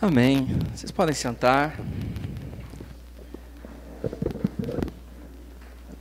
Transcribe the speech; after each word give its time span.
Amém. 0.00 0.48
Vocês 0.74 0.90
podem 0.90 1.14
sentar. 1.14 1.74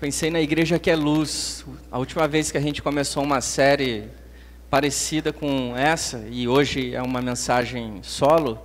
Pensei 0.01 0.29
na 0.29 0.41
igreja 0.41 0.77
que 0.77 0.91
é 0.91 0.95
luz. 0.97 1.65
A 1.89 1.97
última 1.97 2.27
vez 2.27 2.51
que 2.51 2.57
a 2.57 2.61
gente 2.61 2.81
começou 2.81 3.23
uma 3.23 3.39
série 3.39 4.09
parecida 4.69 5.31
com 5.31 5.73
essa, 5.77 6.25
e 6.29 6.45
hoje 6.45 6.93
é 6.93 7.01
uma 7.01 7.21
mensagem 7.21 7.99
solo, 8.01 8.59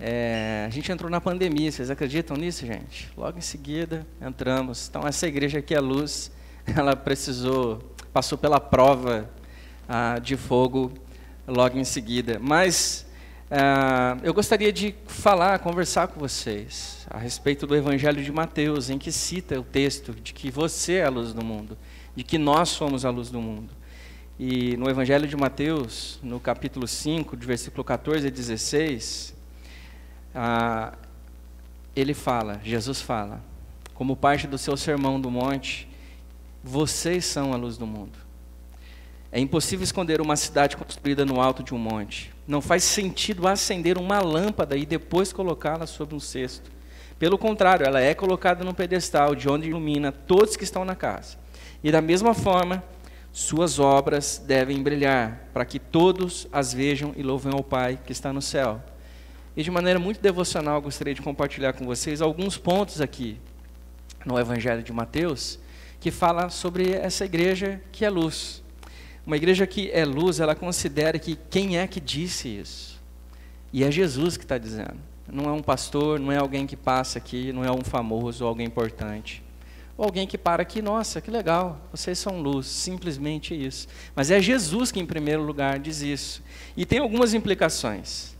é, 0.00 0.64
a 0.66 0.70
gente 0.70 0.90
entrou 0.90 1.08
na 1.08 1.20
pandemia. 1.20 1.70
Vocês 1.70 1.88
acreditam 1.88 2.36
nisso, 2.36 2.66
gente? 2.66 3.08
Logo 3.16 3.38
em 3.38 3.42
seguida 3.42 4.04
entramos. 4.20 4.88
Então, 4.88 5.06
essa 5.06 5.28
igreja 5.28 5.62
que 5.62 5.76
é 5.76 5.80
luz, 5.80 6.32
ela 6.76 6.96
precisou, 6.96 7.94
passou 8.12 8.36
pela 8.36 8.58
prova 8.58 9.30
ah, 9.88 10.18
de 10.18 10.36
fogo 10.36 10.92
logo 11.46 11.78
em 11.78 11.84
seguida. 11.84 12.40
Mas 12.40 13.06
Uh, 13.50 14.20
eu 14.22 14.32
gostaria 14.32 14.72
de 14.72 14.94
falar, 15.08 15.58
conversar 15.58 16.06
com 16.06 16.20
vocês 16.20 17.04
a 17.10 17.18
respeito 17.18 17.66
do 17.66 17.74
Evangelho 17.74 18.22
de 18.22 18.30
Mateus, 18.30 18.90
em 18.90 18.96
que 18.96 19.10
cita 19.10 19.58
o 19.58 19.64
texto 19.64 20.12
de 20.14 20.32
que 20.32 20.52
você 20.52 20.98
é 20.98 21.04
a 21.06 21.08
luz 21.08 21.32
do 21.32 21.44
mundo, 21.44 21.76
de 22.14 22.22
que 22.22 22.38
nós 22.38 22.68
somos 22.68 23.04
a 23.04 23.10
luz 23.10 23.28
do 23.28 23.40
mundo. 23.40 23.74
E 24.38 24.76
no 24.76 24.88
Evangelho 24.88 25.26
de 25.26 25.36
Mateus, 25.36 26.20
no 26.22 26.38
capítulo 26.38 26.86
5, 26.86 27.36
de 27.36 27.44
versículo 27.44 27.82
14 27.82 28.28
a 28.28 28.30
16, 28.30 29.34
uh, 30.32 30.96
ele 31.96 32.14
fala, 32.14 32.60
Jesus 32.62 33.00
fala, 33.00 33.42
como 33.94 34.14
parte 34.14 34.46
do 34.46 34.58
seu 34.58 34.76
sermão 34.76 35.20
do 35.20 35.28
monte, 35.28 35.88
vocês 36.62 37.24
são 37.24 37.52
a 37.52 37.56
luz 37.56 37.76
do 37.76 37.84
mundo. 37.84 38.29
É 39.32 39.38
impossível 39.38 39.84
esconder 39.84 40.20
uma 40.20 40.34
cidade 40.34 40.76
construída 40.76 41.24
no 41.24 41.40
alto 41.40 41.62
de 41.62 41.72
um 41.72 41.78
monte. 41.78 42.32
Não 42.48 42.60
faz 42.60 42.82
sentido 42.82 43.46
acender 43.46 43.96
uma 43.96 44.20
lâmpada 44.20 44.76
e 44.76 44.84
depois 44.84 45.32
colocá-la 45.32 45.86
sobre 45.86 46.16
um 46.16 46.20
cesto. 46.20 46.70
Pelo 47.16 47.38
contrário, 47.38 47.86
ela 47.86 48.00
é 48.00 48.12
colocada 48.12 48.64
num 48.64 48.74
pedestal 48.74 49.36
de 49.36 49.48
onde 49.48 49.68
ilumina 49.68 50.10
todos 50.10 50.56
que 50.56 50.64
estão 50.64 50.84
na 50.84 50.96
casa. 50.96 51.38
E 51.84 51.92
da 51.92 52.00
mesma 52.00 52.34
forma, 52.34 52.82
suas 53.32 53.78
obras 53.78 54.42
devem 54.44 54.82
brilhar, 54.82 55.48
para 55.52 55.64
que 55.64 55.78
todos 55.78 56.48
as 56.52 56.74
vejam 56.74 57.14
e 57.16 57.22
louvem 57.22 57.52
ao 57.52 57.62
Pai 57.62 58.00
que 58.04 58.10
está 58.10 58.32
no 58.32 58.42
céu. 58.42 58.82
E 59.56 59.62
de 59.62 59.70
maneira 59.70 60.00
muito 60.00 60.20
devocional, 60.20 60.82
gostaria 60.82 61.14
de 61.14 61.22
compartilhar 61.22 61.72
com 61.74 61.84
vocês 61.84 62.20
alguns 62.20 62.58
pontos 62.58 63.00
aqui 63.00 63.38
no 64.24 64.38
Evangelho 64.38 64.82
de 64.82 64.92
Mateus 64.92 65.58
que 66.00 66.10
fala 66.10 66.48
sobre 66.48 66.92
essa 66.92 67.24
igreja 67.24 67.80
que 67.92 68.04
é 68.04 68.10
luz. 68.10 68.59
Uma 69.30 69.36
igreja 69.36 69.64
que 69.64 69.88
é 69.92 70.04
luz, 70.04 70.40
ela 70.40 70.56
considera 70.56 71.16
que 71.16 71.38
quem 71.48 71.78
é 71.78 71.86
que 71.86 72.00
disse 72.00 72.48
isso? 72.48 73.00
E 73.72 73.84
é 73.84 73.88
Jesus 73.88 74.36
que 74.36 74.42
está 74.42 74.58
dizendo. 74.58 74.96
Não 75.32 75.44
é 75.44 75.52
um 75.52 75.62
pastor, 75.62 76.18
não 76.18 76.32
é 76.32 76.36
alguém 76.36 76.66
que 76.66 76.74
passa 76.74 77.18
aqui, 77.18 77.52
não 77.52 77.64
é 77.64 77.70
um 77.70 77.84
famoso 77.84 78.44
alguém 78.44 78.66
importante. 78.66 79.40
Ou 79.96 80.04
alguém 80.04 80.26
que 80.26 80.36
para 80.36 80.62
aqui, 80.62 80.82
nossa, 80.82 81.20
que 81.20 81.30
legal, 81.30 81.80
vocês 81.92 82.18
são 82.18 82.42
luz, 82.42 82.66
simplesmente 82.66 83.54
isso. 83.54 83.86
Mas 84.16 84.32
é 84.32 84.40
Jesus 84.40 84.90
que, 84.90 84.98
em 84.98 85.06
primeiro 85.06 85.44
lugar, 85.44 85.78
diz 85.78 86.02
isso. 86.02 86.42
E 86.76 86.84
tem 86.84 86.98
algumas 86.98 87.32
implicações. 87.32 88.34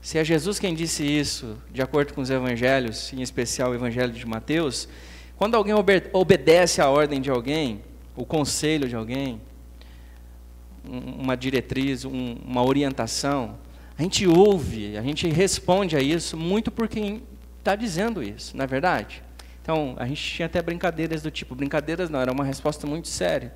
Se 0.00 0.18
é 0.18 0.24
Jesus 0.24 0.60
quem 0.60 0.72
disse 0.72 1.02
isso, 1.02 1.58
de 1.68 1.82
acordo 1.82 2.14
com 2.14 2.20
os 2.20 2.30
evangelhos, 2.30 3.12
em 3.12 3.22
especial 3.22 3.72
o 3.72 3.74
evangelho 3.74 4.12
de 4.12 4.24
Mateus, 4.24 4.88
quando 5.36 5.56
alguém 5.56 5.74
obedece 6.12 6.80
à 6.80 6.88
ordem 6.88 7.20
de 7.20 7.28
alguém, 7.28 7.82
o 8.14 8.24
conselho 8.24 8.88
de 8.88 8.94
alguém, 8.94 9.40
uma 10.84 11.36
diretriz, 11.36 12.04
um, 12.04 12.36
uma 12.44 12.64
orientação, 12.64 13.58
a 13.96 14.02
gente 14.02 14.26
ouve, 14.26 14.96
a 14.96 15.02
gente 15.02 15.28
responde 15.28 15.96
a 15.96 16.00
isso 16.00 16.36
muito 16.36 16.70
por 16.70 16.88
quem 16.88 17.22
está 17.58 17.76
dizendo 17.76 18.22
isso, 18.22 18.56
não 18.56 18.64
é 18.64 18.66
verdade? 18.66 19.22
Então, 19.62 19.94
a 19.96 20.06
gente 20.06 20.20
tinha 20.20 20.46
até 20.46 20.60
brincadeiras 20.60 21.22
do 21.22 21.30
tipo, 21.30 21.54
brincadeiras 21.54 22.10
não, 22.10 22.20
era 22.20 22.32
uma 22.32 22.44
resposta 22.44 22.86
muito 22.86 23.06
séria. 23.06 23.54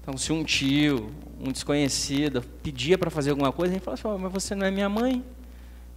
Então, 0.00 0.16
se 0.16 0.32
um 0.32 0.44
tio, 0.44 1.12
um 1.40 1.50
desconhecido, 1.50 2.42
pedia 2.62 2.96
para 2.96 3.10
fazer 3.10 3.30
alguma 3.30 3.52
coisa, 3.52 3.72
a 3.72 3.74
gente 3.74 3.82
falava 3.84 4.14
assim, 4.14 4.22
mas 4.22 4.32
você 4.32 4.54
não 4.54 4.66
é 4.66 4.70
minha 4.70 4.88
mãe? 4.88 5.24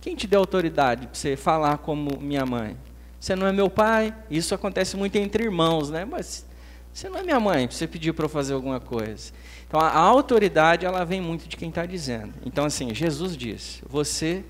Quem 0.02 0.16
te 0.16 0.26
deu 0.26 0.40
autoridade 0.40 1.06
para 1.06 1.16
você 1.16 1.38
falar 1.38 1.78
como 1.78 2.20
minha 2.20 2.46
mãe? 2.46 2.76
Você 3.20 3.36
não 3.36 3.46
é 3.46 3.52
meu 3.52 3.70
pai? 3.70 4.16
Isso 4.32 4.56
acontece 4.56 4.98
muito 4.98 5.16
entre 5.16 5.44
irmãos, 5.44 5.92
né? 5.92 6.06
Mas 6.06 6.44
você 6.92 7.08
não 7.08 7.20
é 7.20 7.24
minha 7.24 7.40
mãe, 7.40 7.70
você 7.70 7.88
pediu 7.88 8.14
para 8.14 8.26
eu 8.26 8.30
fazer 8.30 8.54
alguma 8.54 8.80
coisa. 8.80 9.32
Então 9.72 9.80
a, 9.80 9.98
autoridade 10.00 10.86
ela 10.86 11.06
vem 11.06 11.22
muito 11.22 11.48
de 11.48 11.56
quem 11.56 11.70
está 11.70 11.86
dizendo. 11.86 12.34
Então 12.46 12.66
assim, 12.66 12.94
Jesus 12.94 13.38
diz: 13.38 13.82
você 13.88 14.44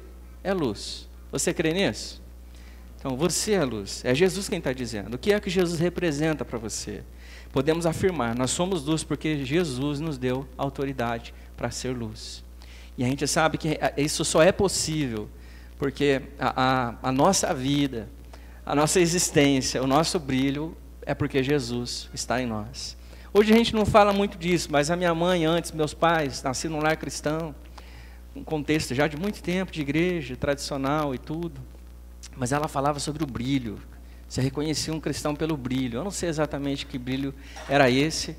é 0.44 0.52
luz. 0.52 1.08
Você 1.32 1.54
crê 1.54 1.72
nisso? 1.74 2.20
Então 2.98 3.16
você 3.16 3.52
é 3.52 3.64
luz. 3.64 4.04
É 4.04 4.16
Jesus 4.16 4.50
quem 4.50 4.58
está 4.58 4.74
dizendo. 4.74 5.14
O 5.14 5.20
que 5.20 5.32
é 5.32 5.40
que 5.40 5.48
Jesus 5.48 5.80
representa 5.80 6.44
para 6.44 6.58
você? 6.58 7.04
Podemos 7.52 7.86
afirmar: 7.86 8.34
nós 8.34 8.50
somos 8.50 8.84
luz 8.84 9.04
porque 9.04 9.46
Jesus 9.46 10.00
nos 10.00 10.18
deu 10.18 10.48
autoridade 10.58 11.36
para 11.56 11.70
ser 11.70 11.96
luz. 11.96 12.44
E 12.98 13.04
a 13.04 13.08
gente 13.08 13.28
sabe 13.28 13.60
que 13.60 13.78
isso 13.98 14.26
só 14.26 14.42
é 14.42 14.52
possível 14.52 15.30
porque 15.78 16.24
a, 16.40 16.64
a, 16.64 17.10
a 17.10 17.12
nossa 17.12 17.54
vida, 17.54 18.10
a 18.66 18.74
nossa 18.74 19.00
existência, 19.00 19.84
o 19.84 19.86
nosso 19.86 20.18
brilho 20.20 20.76
é 21.04 21.14
porque 21.14 21.44
Jesus 21.44 22.10
está 22.12 22.42
em 22.42 22.48
nós. 22.48 23.00
Hoje 23.34 23.54
a 23.54 23.56
gente 23.56 23.74
não 23.74 23.86
fala 23.86 24.12
muito 24.12 24.38
disso, 24.38 24.68
mas 24.70 24.92
a 24.92 24.96
minha 24.98 25.16
mãe, 25.16 25.46
antes, 25.46 25.72
meus 25.72 25.94
pais, 25.94 26.44
nasci 26.44 26.68
num 26.68 26.82
lar 26.82 26.98
cristão, 26.98 27.56
um 28.36 28.44
contexto 28.44 28.94
já 28.94 29.08
de 29.08 29.16
muito 29.16 29.42
tempo 29.42 29.72
de 29.72 29.80
igreja, 29.80 30.36
tradicional 30.36 31.16
e 31.16 31.18
tudo. 31.18 31.62
Mas 32.36 32.52
ela 32.52 32.68
falava 32.68 33.00
sobre 33.00 33.24
o 33.24 33.26
brilho. 33.26 33.80
Você 34.28 34.42
reconhecia 34.42 34.94
um 34.94 35.00
cristão 35.00 35.34
pelo 35.34 35.56
brilho. 35.56 36.00
Eu 36.00 36.04
não 36.04 36.12
sei 36.12 36.28
exatamente 36.28 36.86
que 36.86 36.98
brilho 36.98 37.34
era 37.70 37.90
esse, 37.90 38.36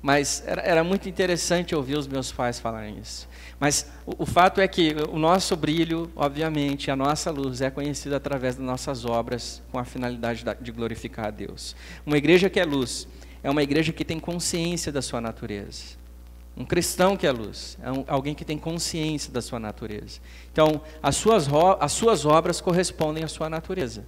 mas 0.00 0.44
era, 0.46 0.62
era 0.62 0.84
muito 0.84 1.08
interessante 1.08 1.74
ouvir 1.74 1.98
os 1.98 2.06
meus 2.06 2.30
pais 2.30 2.60
falarem 2.60 3.00
isso. 3.00 3.28
Mas 3.58 3.90
o, 4.06 4.22
o, 4.22 4.26
fato 4.26 4.60
é 4.60 4.68
que 4.68 4.94
o 5.10 5.18
nosso 5.18 5.56
brilho, 5.56 6.08
obviamente, 6.14 6.88
a 6.88 6.94
nossa 6.94 7.32
luz 7.32 7.62
é 7.62 7.68
conhecida 7.68 8.16
através 8.16 8.54
das 8.54 8.64
nossas 8.64 9.04
obras, 9.04 9.60
com 9.72 9.78
a 9.80 9.84
finalidade 9.84 10.44
de 10.60 10.70
glorificar 10.70 11.26
a 11.26 11.30
Deus. 11.32 11.74
Uma 12.06 12.16
igreja 12.16 12.48
que 12.48 12.60
é 12.60 12.64
luz 12.64 13.08
é 13.46 13.50
uma 13.50 13.62
igreja 13.62 13.92
que 13.92 14.04
tem 14.04 14.18
consciência 14.18 14.90
da 14.90 15.00
sua 15.00 15.20
natureza. 15.20 15.94
Um 16.56 16.64
cristão 16.64 17.16
que 17.16 17.24
é 17.24 17.30
luz, 17.30 17.78
é 17.80 17.92
um, 17.92 18.04
alguém 18.08 18.34
que 18.34 18.44
tem 18.44 18.58
consciência 18.58 19.32
da 19.32 19.40
sua 19.40 19.60
natureza. 19.60 20.18
Então, 20.52 20.80
as 21.00 21.14
suas, 21.14 21.46
as 21.78 21.92
suas 21.92 22.26
obras 22.26 22.60
correspondem 22.60 23.22
à 23.22 23.28
sua 23.28 23.48
natureza. 23.48 24.04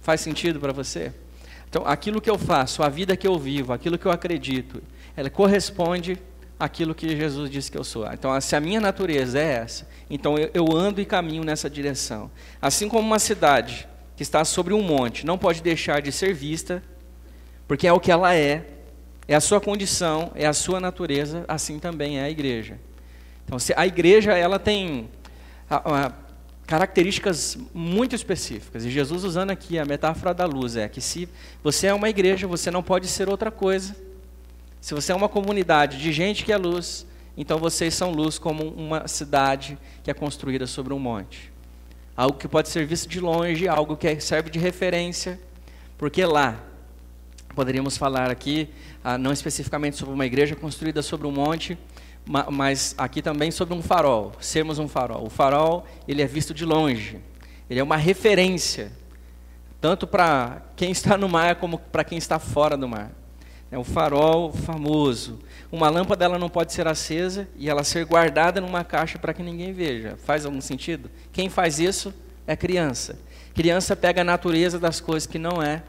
Faz 0.00 0.20
sentido 0.20 0.58
para 0.58 0.72
você? 0.72 1.12
Então, 1.70 1.86
aquilo 1.86 2.20
que 2.20 2.28
eu 2.28 2.36
faço, 2.36 2.82
a 2.82 2.88
vida 2.88 3.16
que 3.16 3.24
eu 3.24 3.38
vivo, 3.38 3.72
aquilo 3.72 3.96
que 3.96 4.06
eu 4.06 4.10
acredito, 4.10 4.82
ela 5.16 5.30
corresponde 5.30 6.18
àquilo 6.58 6.92
que 6.92 7.16
Jesus 7.16 7.48
disse 7.48 7.70
que 7.70 7.78
eu 7.78 7.84
sou. 7.84 8.04
Então, 8.12 8.40
se 8.40 8.56
a 8.56 8.60
minha 8.60 8.80
natureza 8.80 9.38
é 9.38 9.52
essa, 9.62 9.88
então 10.10 10.36
eu, 10.36 10.50
eu 10.52 10.76
ando 10.76 11.00
e 11.00 11.04
caminho 11.04 11.44
nessa 11.44 11.70
direção. 11.70 12.28
Assim 12.60 12.88
como 12.88 13.06
uma 13.06 13.20
cidade 13.20 13.86
que 14.16 14.24
está 14.24 14.44
sobre 14.44 14.74
um 14.74 14.82
monte 14.82 15.24
não 15.24 15.38
pode 15.38 15.62
deixar 15.62 16.02
de 16.02 16.10
ser 16.10 16.34
vista 16.34 16.82
porque 17.66 17.86
é 17.86 17.92
o 17.92 18.00
que 18.00 18.10
ela 18.10 18.34
é, 18.34 18.66
é 19.26 19.34
a 19.34 19.40
sua 19.40 19.60
condição, 19.60 20.30
é 20.34 20.46
a 20.46 20.52
sua 20.52 20.80
natureza, 20.80 21.44
assim 21.48 21.78
também 21.78 22.18
é 22.18 22.24
a 22.24 22.30
igreja. 22.30 22.78
Então, 23.44 23.58
a 23.76 23.86
igreja 23.86 24.32
ela 24.32 24.58
tem 24.58 25.08
características 26.66 27.58
muito 27.72 28.14
específicas. 28.14 28.84
E 28.84 28.90
Jesus 28.90 29.24
usando 29.24 29.50
aqui 29.50 29.78
a 29.78 29.84
metáfora 29.84 30.32
da 30.32 30.46
luz 30.46 30.76
é 30.76 30.88
que 30.88 31.00
se 31.00 31.28
você 31.62 31.88
é 31.88 31.94
uma 31.94 32.08
igreja, 32.08 32.46
você 32.46 32.70
não 32.70 32.82
pode 32.82 33.06
ser 33.06 33.28
outra 33.28 33.50
coisa. 33.50 33.94
Se 34.80 34.94
você 34.94 35.12
é 35.12 35.14
uma 35.14 35.28
comunidade 35.28 35.98
de 35.98 36.12
gente 36.12 36.44
que 36.44 36.52
é 36.52 36.56
luz, 36.56 37.06
então 37.36 37.58
vocês 37.58 37.94
são 37.94 38.12
luz 38.12 38.38
como 38.38 38.68
uma 38.68 39.08
cidade 39.08 39.78
que 40.02 40.10
é 40.10 40.14
construída 40.14 40.66
sobre 40.66 40.92
um 40.92 40.98
monte. 40.98 41.52
Algo 42.16 42.38
que 42.38 42.46
pode 42.46 42.68
ser 42.68 42.86
visto 42.86 43.08
de 43.08 43.18
longe, 43.20 43.66
algo 43.66 43.96
que 43.96 44.20
serve 44.20 44.50
de 44.50 44.58
referência, 44.58 45.40
porque 45.98 46.24
lá 46.24 46.62
Poderíamos 47.54 47.96
falar 47.96 48.30
aqui, 48.30 48.68
ah, 49.02 49.16
não 49.16 49.32
especificamente 49.32 49.96
sobre 49.96 50.12
uma 50.12 50.26
igreja 50.26 50.56
construída 50.56 51.02
sobre 51.02 51.26
um 51.26 51.30
monte, 51.30 51.78
mas 52.50 52.94
aqui 52.98 53.22
também 53.22 53.50
sobre 53.50 53.74
um 53.74 53.82
farol, 53.82 54.32
sermos 54.40 54.78
um 54.78 54.88
farol. 54.88 55.24
O 55.24 55.30
farol, 55.30 55.86
ele 56.08 56.22
é 56.22 56.26
visto 56.26 56.52
de 56.52 56.64
longe, 56.64 57.20
ele 57.68 57.78
é 57.78 57.82
uma 57.82 57.96
referência, 57.96 58.90
tanto 59.80 60.06
para 60.06 60.62
quem 60.74 60.90
está 60.90 61.16
no 61.16 61.28
mar 61.28 61.56
como 61.56 61.78
para 61.78 62.02
quem 62.02 62.18
está 62.18 62.38
fora 62.38 62.76
do 62.76 62.88
mar. 62.88 63.12
É 63.70 63.78
o 63.78 63.84
farol 63.84 64.52
famoso. 64.52 65.40
Uma 65.70 65.88
lâmpada 65.90 66.24
ela 66.24 66.38
não 66.38 66.48
pode 66.48 66.72
ser 66.72 66.86
acesa 66.86 67.48
e 67.56 67.68
ela 67.68 67.82
ser 67.82 68.04
guardada 68.04 68.60
numa 68.60 68.84
caixa 68.84 69.18
para 69.18 69.34
que 69.34 69.42
ninguém 69.42 69.72
veja. 69.72 70.16
Faz 70.24 70.46
algum 70.46 70.60
sentido? 70.60 71.10
Quem 71.32 71.48
faz 71.48 71.80
isso 71.80 72.14
é 72.46 72.54
criança. 72.54 73.18
Criança 73.52 73.96
pega 73.96 74.20
a 74.20 74.24
natureza 74.24 74.78
das 74.78 75.00
coisas 75.00 75.26
que 75.26 75.38
não 75.38 75.62
é 75.62 75.82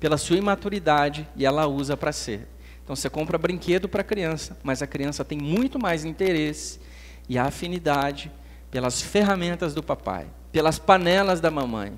pela 0.00 0.16
sua 0.16 0.38
imaturidade 0.38 1.28
e 1.36 1.44
ela 1.44 1.66
usa 1.66 1.96
para 1.96 2.10
ser. 2.10 2.48
Então 2.82 2.96
você 2.96 3.10
compra 3.10 3.36
brinquedo 3.36 3.88
para 3.88 4.00
a 4.00 4.04
criança, 4.04 4.56
mas 4.62 4.82
a 4.82 4.86
criança 4.86 5.24
tem 5.24 5.38
muito 5.38 5.78
mais 5.78 6.04
interesse 6.04 6.80
e 7.28 7.38
afinidade 7.38 8.32
pelas 8.70 9.02
ferramentas 9.02 9.74
do 9.74 9.82
papai, 9.82 10.26
pelas 10.50 10.78
panelas 10.78 11.40
da 11.40 11.50
mamãe, 11.50 11.92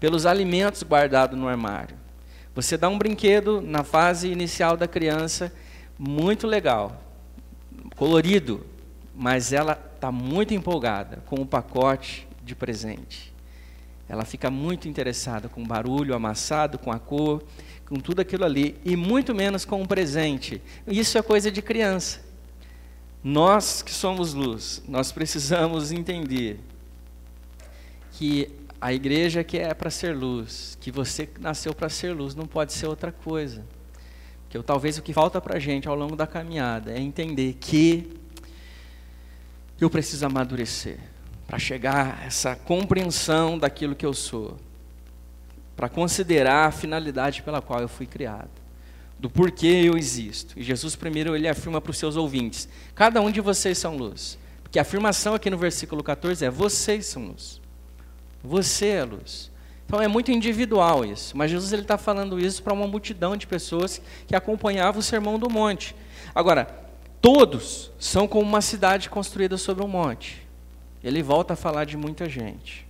pelos 0.00 0.24
alimentos 0.24 0.82
guardados 0.82 1.38
no 1.38 1.46
armário. 1.46 1.96
Você 2.54 2.76
dá 2.76 2.88
um 2.88 2.96
brinquedo 2.96 3.60
na 3.60 3.84
fase 3.84 4.28
inicial 4.28 4.76
da 4.76 4.88
criança, 4.88 5.52
muito 5.98 6.46
legal, 6.46 7.02
colorido, 7.94 8.64
mas 9.14 9.52
ela 9.52 9.78
está 9.94 10.10
muito 10.10 10.54
empolgada 10.54 11.22
com 11.26 11.36
o 11.36 11.46
pacote 11.46 12.26
de 12.42 12.54
presente. 12.54 13.33
Ela 14.08 14.24
fica 14.24 14.50
muito 14.50 14.88
interessada 14.88 15.48
com 15.48 15.62
o 15.62 15.66
barulho 15.66 16.14
amassado, 16.14 16.78
com 16.78 16.92
a 16.92 16.98
cor, 16.98 17.42
com 17.86 17.96
tudo 17.96 18.20
aquilo 18.20 18.44
ali, 18.44 18.76
e 18.84 18.96
muito 18.96 19.34
menos 19.34 19.64
com 19.64 19.82
o 19.82 19.88
presente. 19.88 20.60
Isso 20.86 21.16
é 21.16 21.22
coisa 21.22 21.50
de 21.50 21.62
criança. 21.62 22.20
Nós 23.22 23.80
que 23.80 23.90
somos 23.90 24.34
luz, 24.34 24.82
nós 24.86 25.10
precisamos 25.10 25.90
entender 25.90 26.60
que 28.12 28.50
a 28.78 28.92
igreja 28.92 29.42
que 29.42 29.58
é 29.58 29.72
para 29.72 29.88
ser 29.88 30.14
luz, 30.14 30.76
que 30.78 30.90
você 30.90 31.28
nasceu 31.40 31.74
para 31.74 31.88
ser 31.88 32.12
luz, 32.12 32.34
não 32.34 32.46
pode 32.46 32.74
ser 32.74 32.86
outra 32.86 33.10
coisa. 33.10 33.64
Que 34.50 34.58
eu, 34.58 34.62
talvez 34.62 34.98
o 34.98 35.02
que 35.02 35.14
falta 35.14 35.40
para 35.40 35.56
a 35.56 35.58
gente 35.58 35.88
ao 35.88 35.96
longo 35.96 36.14
da 36.14 36.26
caminhada 36.26 36.92
é 36.92 37.00
entender 37.00 37.54
que 37.54 38.20
eu 39.80 39.88
preciso 39.88 40.26
amadurecer 40.26 41.13
para 41.46 41.58
chegar 41.58 42.18
a 42.20 42.24
essa 42.26 42.56
compreensão 42.56 43.58
daquilo 43.58 43.94
que 43.94 44.06
eu 44.06 44.14
sou, 44.14 44.56
para 45.76 45.88
considerar 45.88 46.66
a 46.68 46.72
finalidade 46.72 47.42
pela 47.42 47.60
qual 47.60 47.80
eu 47.80 47.88
fui 47.88 48.06
criado, 48.06 48.50
do 49.18 49.28
porquê 49.28 49.82
eu 49.84 49.96
existo. 49.96 50.58
E 50.58 50.62
Jesus 50.62 50.96
primeiro 50.96 51.34
ele 51.34 51.48
afirma 51.48 51.80
para 51.80 51.90
os 51.90 51.98
seus 51.98 52.16
ouvintes: 52.16 52.68
cada 52.94 53.20
um 53.20 53.30
de 53.30 53.40
vocês 53.40 53.78
são 53.78 53.96
luz. 53.96 54.38
Porque 54.62 54.78
a 54.78 54.82
afirmação 54.82 55.34
aqui 55.34 55.48
no 55.50 55.58
versículo 55.58 56.02
14 56.02 56.44
é: 56.44 56.50
vocês 56.50 57.06
são 57.06 57.26
luz. 57.26 57.60
Você 58.42 58.88
é 58.88 59.04
luz. 59.04 59.50
Então 59.86 60.00
é 60.00 60.08
muito 60.08 60.32
individual 60.32 61.04
isso, 61.04 61.36
mas 61.36 61.50
Jesus 61.50 61.72
ele 61.72 61.82
está 61.82 61.98
falando 61.98 62.40
isso 62.40 62.62
para 62.62 62.72
uma 62.72 62.86
multidão 62.86 63.36
de 63.36 63.46
pessoas 63.46 64.00
que 64.26 64.34
acompanhavam 64.34 65.00
o 65.00 65.02
sermão 65.02 65.38
do 65.38 65.50
monte. 65.50 65.94
Agora, 66.34 66.64
todos 67.20 67.92
são 67.98 68.26
como 68.26 68.48
uma 68.48 68.60
cidade 68.60 69.10
construída 69.10 69.56
sobre 69.56 69.84
um 69.84 69.88
monte. 69.88 70.43
Ele 71.04 71.22
volta 71.22 71.52
a 71.52 71.56
falar 71.56 71.84
de 71.84 71.98
muita 71.98 72.28
gente. 72.28 72.86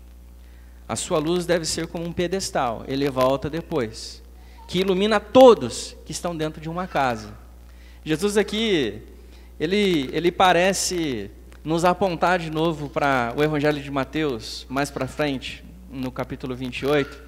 A 0.89 0.95
sua 0.95 1.19
luz 1.19 1.45
deve 1.45 1.65
ser 1.65 1.89
como 1.89 2.05
um 2.05 2.13
pedestal, 2.13 2.85
ele 2.87 3.09
volta 3.11 3.51
depois, 3.51 4.23
que 4.69 4.79
ilumina 4.79 5.19
todos 5.19 5.97
que 6.07 6.13
estão 6.13 6.37
dentro 6.37 6.61
de 6.61 6.69
uma 6.69 6.87
casa. 6.87 7.35
Jesus 8.05 8.37
aqui, 8.37 9.03
ele, 9.59 10.11
ele 10.13 10.31
parece 10.31 11.31
nos 11.65 11.85
apontar 11.85 12.39
de 12.39 12.51
novo 12.51 12.89
para 12.89 13.33
o 13.37 13.43
Evangelho 13.43 13.83
de 13.83 13.91
Mateus, 13.91 14.67
mais 14.69 14.91
para 14.91 15.09
frente, 15.09 15.65
no 15.91 16.13
capítulo 16.13 16.55
28, 16.55 17.23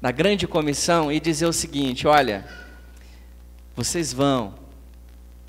da 0.00 0.10
grande 0.10 0.48
comissão, 0.48 1.12
e 1.12 1.20
dizer 1.20 1.46
o 1.46 1.52
seguinte: 1.52 2.06
olha, 2.08 2.48
vocês 3.76 4.12
vão 4.12 4.54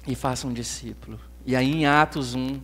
e 0.05 0.13
façam 0.13 0.49
um 0.49 0.53
discípulo. 0.53 1.19
E 1.45 1.55
aí 1.55 1.71
em 1.71 1.85
Atos 1.85 2.35
1, 2.35 2.59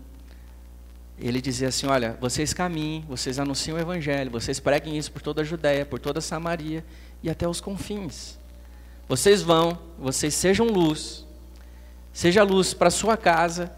ele 1.27 1.42
dizia 1.42 1.68
assim: 1.68 1.88
Olha, 1.88 2.18
vocês 2.21 2.54
caminhem, 2.54 3.04
vocês 3.07 3.39
anunciam 3.39 3.77
o 3.77 3.80
Evangelho, 3.80 4.31
vocês 4.31 4.60
preguem 4.60 4.98
isso 4.98 5.12
por 5.12 5.21
toda 5.21 5.42
a 5.42 5.45
Judéia, 5.45 5.86
por 5.86 6.00
toda 6.00 6.19
a 6.19 6.21
Samaria 6.21 6.86
e 7.21 7.30
até 7.30 7.48
os 7.48 7.60
confins. 7.60 8.38
Vocês 9.07 9.42
vão, 9.42 9.77
vocês 9.98 10.33
sejam 10.33 10.68
luz, 10.68 11.25
seja 12.13 12.44
luz 12.44 12.74
para 12.74 12.89
sua 12.89 13.18
casa 13.18 13.71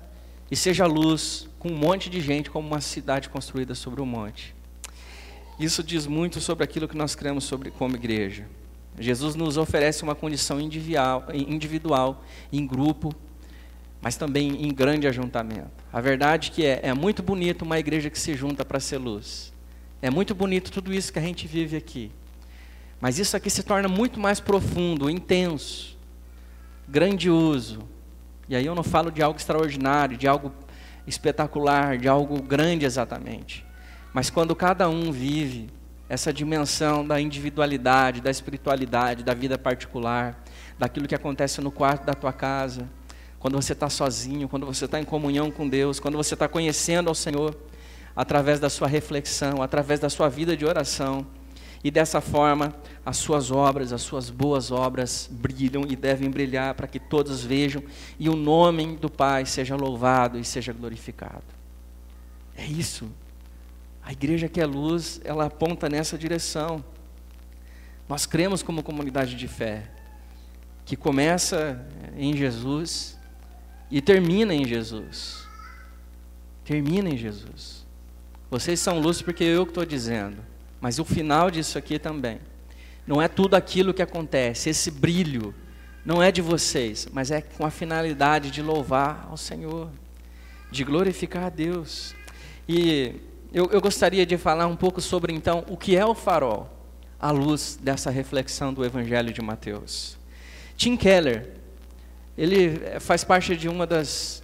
e 0.50 0.56
seja 0.56 0.86
luz 0.86 1.48
com 1.58 1.70
um 1.70 1.76
monte 1.76 2.10
de 2.10 2.20
gente, 2.20 2.50
como 2.50 2.68
uma 2.68 2.82
cidade 2.82 3.30
construída 3.30 3.74
sobre 3.74 4.02
um 4.02 4.06
monte. 4.06 4.54
Isso 5.60 5.84
diz 5.84 6.08
muito 6.08 6.42
sobre 6.42 6.64
aquilo 6.64 6.88
que 6.88 6.98
nós 6.98 7.16
cremos 7.16 7.44
sobre 7.44 7.72
como 7.72 7.96
igreja. 7.96 8.46
Jesus 9.00 9.36
nos 9.36 9.58
oferece 9.58 10.04
uma 10.04 10.16
condição 10.16 10.60
individual, 10.60 11.26
individual 11.34 12.24
em 12.52 12.66
grupo, 12.66 13.14
mas 14.02 14.18
também 14.18 14.66
em 14.66 14.74
grande 14.74 15.08
ajuntamento. 15.08 15.81
A 15.92 16.00
verdade 16.00 16.52
que 16.52 16.66
é, 16.66 16.80
é 16.84 16.94
muito 16.94 17.22
bonito 17.22 17.64
uma 17.64 17.78
igreja 17.78 18.10
que 18.10 18.20
se 18.20 18.34
junta 18.34 18.64
para 18.64 18.80
ser 18.80 18.98
luz. 18.98 19.52
É 20.02 20.10
muito 20.10 20.34
bonito 20.34 20.72
tudo 20.72 20.94
isso 20.94 21.12
que 21.12 21.20
a 21.20 21.22
gente 21.22 21.46
vive 21.46 21.76
aqui. 21.76 22.12
Mas 23.00 23.20
isso 23.20 23.36
aqui 23.36 23.50
se 23.50 23.64
torna 23.64 23.88
muito 23.88 24.20
mais 24.20 24.40
profundo, 24.40 25.10
intenso, 25.10 25.98
grandioso. 26.88 27.80
E 28.48 28.56
aí 28.56 28.66
eu 28.66 28.76
não 28.76 28.84
falo 28.84 29.12
de 29.12 29.22
algo 29.22 29.38
extraordinário, 29.38 30.18
de 30.18 30.28
algo 30.28 30.54
espetacular, 31.06 31.98
de 31.98 32.08
algo 32.08 32.42
grande 32.42 32.86
exatamente. 32.86 33.66
Mas 34.14 34.30
quando 34.30 34.56
cada 34.56 34.88
um 34.88 35.12
vive 35.12 35.70
essa 36.08 36.32
dimensão 36.32 37.06
da 37.06 37.20
individualidade, 37.20 38.22
da 38.22 38.30
espiritualidade, 38.30 39.24
da 39.24 39.34
vida 39.34 39.58
particular, 39.58 40.44
daquilo 40.78 41.08
que 41.08 41.16
acontece 41.16 41.62
no 41.62 41.72
quarto 41.72 42.06
da 42.06 42.14
tua 42.14 42.34
casa, 42.34 42.90
quando 43.42 43.60
você 43.60 43.74
está 43.74 43.90
sozinho, 43.90 44.48
quando 44.48 44.68
você 44.68 44.86
está 44.86 45.00
em 45.00 45.04
comunhão 45.04 45.50
com 45.50 45.68
Deus, 45.68 46.00
quando 46.00 46.16
você 46.16 46.36
está 46.36 46.48
conhecendo 46.48 47.08
ao 47.08 47.16
Senhor, 47.16 47.58
através 48.16 48.60
da 48.60 48.70
sua 48.70 48.88
reflexão, 48.88 49.64
através 49.64 50.00
da 50.00 50.12
sua 50.12 50.30
vida 50.30 50.56
de 50.56 50.64
oração. 50.64 51.26
E 51.84 51.90
dessa 51.90 52.22
forma, 52.22 52.72
as 53.04 53.18
suas 53.18 53.50
obras, 53.50 53.92
as 53.92 54.04
suas 54.04 54.30
boas 54.30 54.70
obras 54.70 55.28
brilham 55.32 55.84
e 55.90 55.96
devem 55.96 56.30
brilhar 56.30 56.76
para 56.76 56.86
que 56.86 57.00
todos 57.00 57.44
vejam 57.44 57.82
e 58.20 58.30
o 58.30 58.36
nome 58.36 58.96
do 58.96 59.10
Pai 59.10 59.44
seja 59.48 59.76
louvado 59.76 60.38
e 60.38 60.46
seja 60.46 60.72
glorificado. 60.72 61.42
É 62.56 62.64
isso. 62.64 63.10
A 64.04 64.12
igreja 64.12 64.48
que 64.48 64.62
é 64.62 64.66
luz, 64.68 65.20
ela 65.24 65.46
aponta 65.46 65.90
nessa 65.90 66.16
direção. 66.16 66.86
Nós 68.08 68.28
cremos 68.28 68.62
como 68.62 68.84
comunidade 68.84 69.34
de 69.34 69.48
fé, 69.48 69.90
que 70.86 70.96
começa 70.96 71.84
em 72.16 72.38
Jesus 72.38 73.20
e 73.92 74.02
termina 74.02 74.54
em 74.54 74.66
Jesus. 74.66 75.46
Termina 76.64 77.10
em 77.10 77.18
Jesus. 77.18 77.86
Vocês 78.50 78.80
são 78.80 79.00
luz 79.00 79.22
porque 79.22 79.44
eu 79.44 79.64
estou 79.64 79.86
dizendo. 79.86 80.38
Mas 80.80 80.98
o 80.98 81.06
final 81.06 81.52
disso 81.52 81.78
aqui 81.78 82.00
também. 82.00 82.40
Não 83.06 83.22
é 83.22 83.28
tudo 83.28 83.56
aquilo 83.56 83.94
que 83.94 84.02
acontece, 84.02 84.70
esse 84.70 84.90
brilho 84.90 85.54
não 86.04 86.22
é 86.22 86.32
de 86.32 86.42
vocês, 86.42 87.08
mas 87.12 87.30
é 87.30 87.42
com 87.42 87.66
a 87.66 87.70
finalidade 87.70 88.50
de 88.50 88.62
louvar 88.62 89.28
ao 89.30 89.38
Senhor, 89.38 89.90
de 90.72 90.84
glorificar 90.84 91.44
a 91.44 91.50
Deus. 91.50 92.16
E 92.68 93.16
eu, 93.54 93.70
eu 93.72 93.80
gostaria 93.80 94.26
de 94.26 94.38
falar 94.38 94.66
um 94.66 94.76
pouco 94.76 95.00
sobre 95.00 95.34
então 95.34 95.64
o 95.68 95.78
que 95.78 95.96
é 95.96 96.06
o 96.06 96.16
farol, 96.16 96.70
à 97.20 97.30
luz 97.30 97.78
dessa 97.82 98.10
reflexão 98.10 98.74
do 98.74 98.84
Evangelho 98.84 99.32
de 99.32 99.42
Mateus. 99.42 100.18
Tim 100.76 100.98
Keller, 100.98 101.61
ele 102.38 102.82
eh, 102.84 103.00
faz 103.00 103.24
parte 103.24 103.56
de 103.56 103.68
uma 103.68 103.86
das, 103.86 104.42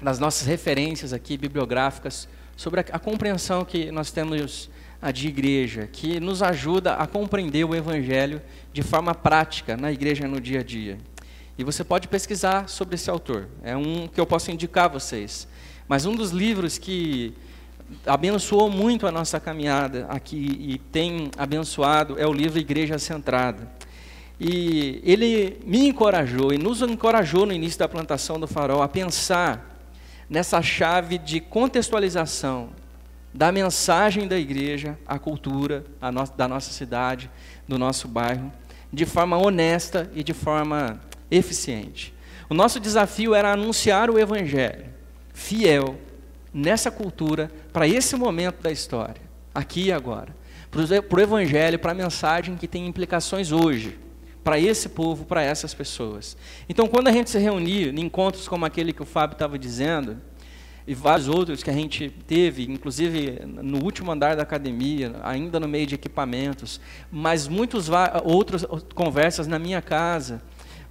das 0.00 0.18
nossas 0.18 0.46
referências 0.46 1.12
aqui 1.12 1.36
bibliográficas 1.36 2.28
sobre 2.56 2.80
a, 2.80 2.84
a 2.92 2.98
compreensão 2.98 3.64
que 3.64 3.90
nós 3.90 4.10
temos 4.10 4.70
a 5.02 5.10
de 5.10 5.28
igreja, 5.28 5.88
que 5.90 6.20
nos 6.20 6.42
ajuda 6.42 6.94
a 6.94 7.06
compreender 7.06 7.64
o 7.64 7.74
Evangelho 7.74 8.42
de 8.72 8.82
forma 8.82 9.14
prática 9.14 9.76
na 9.76 9.90
igreja 9.90 10.28
no 10.28 10.40
dia 10.40 10.60
a 10.60 10.62
dia. 10.62 10.98
E 11.56 11.64
você 11.64 11.82
pode 11.82 12.06
pesquisar 12.06 12.68
sobre 12.68 12.94
esse 12.94 13.08
autor, 13.08 13.48
é 13.62 13.76
um 13.76 14.06
que 14.08 14.20
eu 14.20 14.26
posso 14.26 14.50
indicar 14.50 14.86
a 14.86 14.88
vocês. 14.88 15.48
Mas 15.88 16.06
um 16.06 16.14
dos 16.14 16.30
livros 16.30 16.78
que 16.78 17.34
abençoou 18.06 18.70
muito 18.70 19.06
a 19.06 19.10
nossa 19.10 19.40
caminhada 19.40 20.06
aqui 20.08 20.56
e 20.60 20.78
tem 20.78 21.30
abençoado 21.36 22.18
é 22.18 22.26
o 22.26 22.32
livro 22.32 22.58
Igreja 22.58 22.98
Centrada. 22.98 23.79
E 24.40 25.02
ele 25.04 25.60
me 25.66 25.88
encorajou 25.88 26.50
e 26.50 26.56
nos 26.56 26.80
encorajou 26.80 27.44
no 27.44 27.52
início 27.52 27.78
da 27.78 27.86
plantação 27.86 28.40
do 28.40 28.46
farol 28.46 28.82
a 28.82 28.88
pensar 28.88 29.78
nessa 30.30 30.62
chave 30.62 31.18
de 31.18 31.40
contextualização 31.40 32.70
da 33.34 33.52
mensagem 33.52 34.26
da 34.26 34.38
igreja, 34.38 34.98
à 35.06 35.18
cultura 35.18 35.84
a 36.00 36.10
no, 36.10 36.24
da 36.36 36.48
nossa 36.48 36.72
cidade, 36.72 37.30
do 37.68 37.78
nosso 37.78 38.08
bairro, 38.08 38.50
de 38.90 39.04
forma 39.04 39.36
honesta 39.36 40.10
e 40.14 40.24
de 40.24 40.32
forma 40.32 40.98
eficiente. 41.30 42.14
O 42.48 42.54
nosso 42.54 42.80
desafio 42.80 43.34
era 43.34 43.52
anunciar 43.52 44.08
o 44.08 44.18
evangelho 44.18 44.86
fiel 45.32 45.98
nessa 46.52 46.90
cultura 46.90 47.50
para 47.72 47.86
esse 47.86 48.16
momento 48.16 48.60
da 48.62 48.70
história, 48.70 49.22
aqui 49.54 49.86
e 49.86 49.92
agora. 49.92 50.34
Para 50.70 51.18
o 51.18 51.20
evangelho, 51.20 51.78
para 51.78 51.92
a 51.92 51.94
mensagem 51.94 52.56
que 52.56 52.68
tem 52.68 52.86
implicações 52.86 53.50
hoje 53.50 53.98
para 54.42 54.58
esse 54.58 54.88
povo, 54.88 55.24
para 55.24 55.42
essas 55.42 55.74
pessoas. 55.74 56.36
Então, 56.68 56.88
quando 56.88 57.08
a 57.08 57.12
gente 57.12 57.30
se 57.30 57.38
reunir 57.38 57.88
em 57.88 58.00
encontros 58.00 58.48
como 58.48 58.64
aquele 58.64 58.92
que 58.92 59.02
o 59.02 59.06
Fábio 59.06 59.34
estava 59.34 59.58
dizendo, 59.58 60.16
e 60.86 60.94
vários 60.94 61.28
outros 61.28 61.62
que 61.62 61.70
a 61.70 61.72
gente 61.72 62.10
teve, 62.26 62.64
inclusive 62.64 63.38
no 63.44 63.84
último 63.84 64.10
andar 64.10 64.34
da 64.34 64.42
academia, 64.42 65.14
ainda 65.22 65.60
no 65.60 65.68
meio 65.68 65.86
de 65.86 65.94
equipamentos, 65.94 66.80
mas 67.12 67.46
muitas 67.46 67.88
outras 68.24 68.64
conversas 68.94 69.46
na 69.46 69.58
minha 69.58 69.80
casa, 69.80 70.42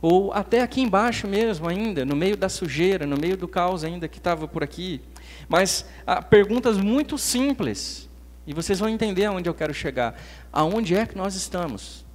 ou 0.02 0.32
até 0.32 0.62
aqui 0.62 0.82
embaixo 0.82 1.28
mesmo 1.28 1.68
ainda, 1.68 2.06
no 2.06 2.16
meio 2.16 2.38
da 2.38 2.48
sujeira, 2.48 3.06
no 3.06 3.18
meio 3.18 3.36
do 3.36 3.48
caos 3.48 3.84
ainda 3.84 4.08
que 4.08 4.20
estava 4.20 4.48
por 4.48 4.64
aqui. 4.64 5.02
Mas 5.50 5.86
ah, 6.08 6.22
perguntas 6.22 6.78
muito 6.78 7.18
simples, 7.18 8.08
e 8.48 8.54
vocês 8.54 8.80
vão 8.80 8.88
entender 8.88 9.26
aonde 9.26 9.50
eu 9.50 9.54
quero 9.54 9.74
chegar. 9.74 10.20
Aonde 10.52 10.96
é 10.96 11.06
que 11.06 11.18
nós 11.18 11.36
estamos? 11.36 12.06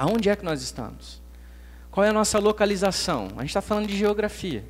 Aonde 0.00 0.30
é 0.30 0.34
que 0.34 0.42
nós 0.42 0.62
estamos? 0.62 1.20
Qual 1.90 2.06
é 2.06 2.08
a 2.08 2.12
nossa 2.14 2.38
localização? 2.38 3.28
A 3.36 3.42
gente 3.42 3.50
está 3.50 3.60
falando 3.60 3.86
de 3.86 3.94
geografia. 3.94 4.64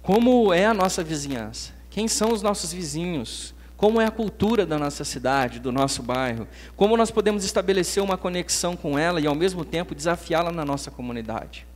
Como 0.00 0.54
é 0.54 0.64
a 0.64 0.72
nossa 0.72 1.04
vizinhança? 1.04 1.74
Quem 1.90 2.08
são 2.08 2.32
os 2.32 2.40
nossos 2.40 2.72
vizinhos? 2.72 3.54
Como 3.76 4.00
é 4.00 4.06
a 4.06 4.10
cultura 4.10 4.64
da 4.64 4.78
nossa 4.78 5.04
cidade, 5.04 5.60
do 5.60 5.70
nosso 5.70 6.02
bairro? 6.02 6.48
Como 6.76 6.96
nós 6.96 7.10
podemos 7.10 7.44
estabelecer 7.44 8.02
uma 8.02 8.16
conexão 8.16 8.74
com 8.74 8.98
ela 8.98 9.20
e, 9.20 9.26
ao 9.26 9.34
mesmo 9.34 9.66
tempo, 9.66 9.94
desafiá-la 9.94 10.50
na 10.50 10.64
nossa 10.64 10.90
comunidade? 10.90 11.66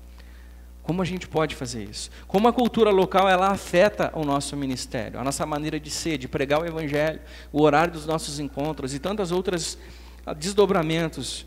Como 0.82 1.02
a 1.02 1.04
gente 1.04 1.28
pode 1.28 1.54
fazer 1.54 1.84
isso? 1.84 2.10
Como 2.26 2.48
a 2.48 2.54
cultura 2.54 2.90
local 2.90 3.28
ela 3.28 3.48
afeta 3.48 4.10
o 4.14 4.24
nosso 4.24 4.56
ministério, 4.56 5.20
a 5.20 5.24
nossa 5.24 5.44
maneira 5.44 5.78
de 5.78 5.90
ser, 5.90 6.16
de 6.16 6.26
pregar 6.26 6.62
o 6.62 6.64
evangelho, 6.64 7.20
o 7.52 7.60
horário 7.60 7.92
dos 7.92 8.06
nossos 8.06 8.40
encontros 8.40 8.94
e 8.94 8.98
tantas 8.98 9.30
outras 9.30 9.76
ah, 10.24 10.32
desdobramentos. 10.32 11.44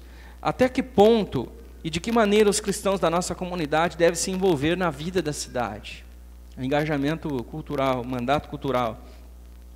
Até 0.48 0.70
que 0.70 0.82
ponto 0.82 1.51
e 1.84 1.89
de 1.89 2.00
que 2.00 2.10
maneira 2.10 2.50
os 2.50 2.62
cristãos 2.62 3.01
da 3.01 3.10
nossa 3.10 3.36
comunidade 3.36 3.98
devem 3.98 4.16
se 4.16 4.32
envolver 4.32 4.77
na 4.77 4.89
vida 4.89 5.22
da 5.22 5.34
cidade? 5.34 6.06
engajamento 6.58 7.44
cultural, 7.44 8.01
mandato 8.06 8.48
cultural. 8.48 8.98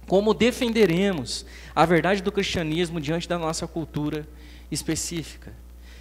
Como 0.08 0.34
defenderemos 0.34 1.46
a 1.75 1.86
verdade 1.86 2.24
do 2.24 2.32
cristianismo 2.32 3.01
diante 3.01 3.28
da 3.28 3.38
nossa 3.38 3.68
cultura 3.68 4.25
específica? 4.72 5.51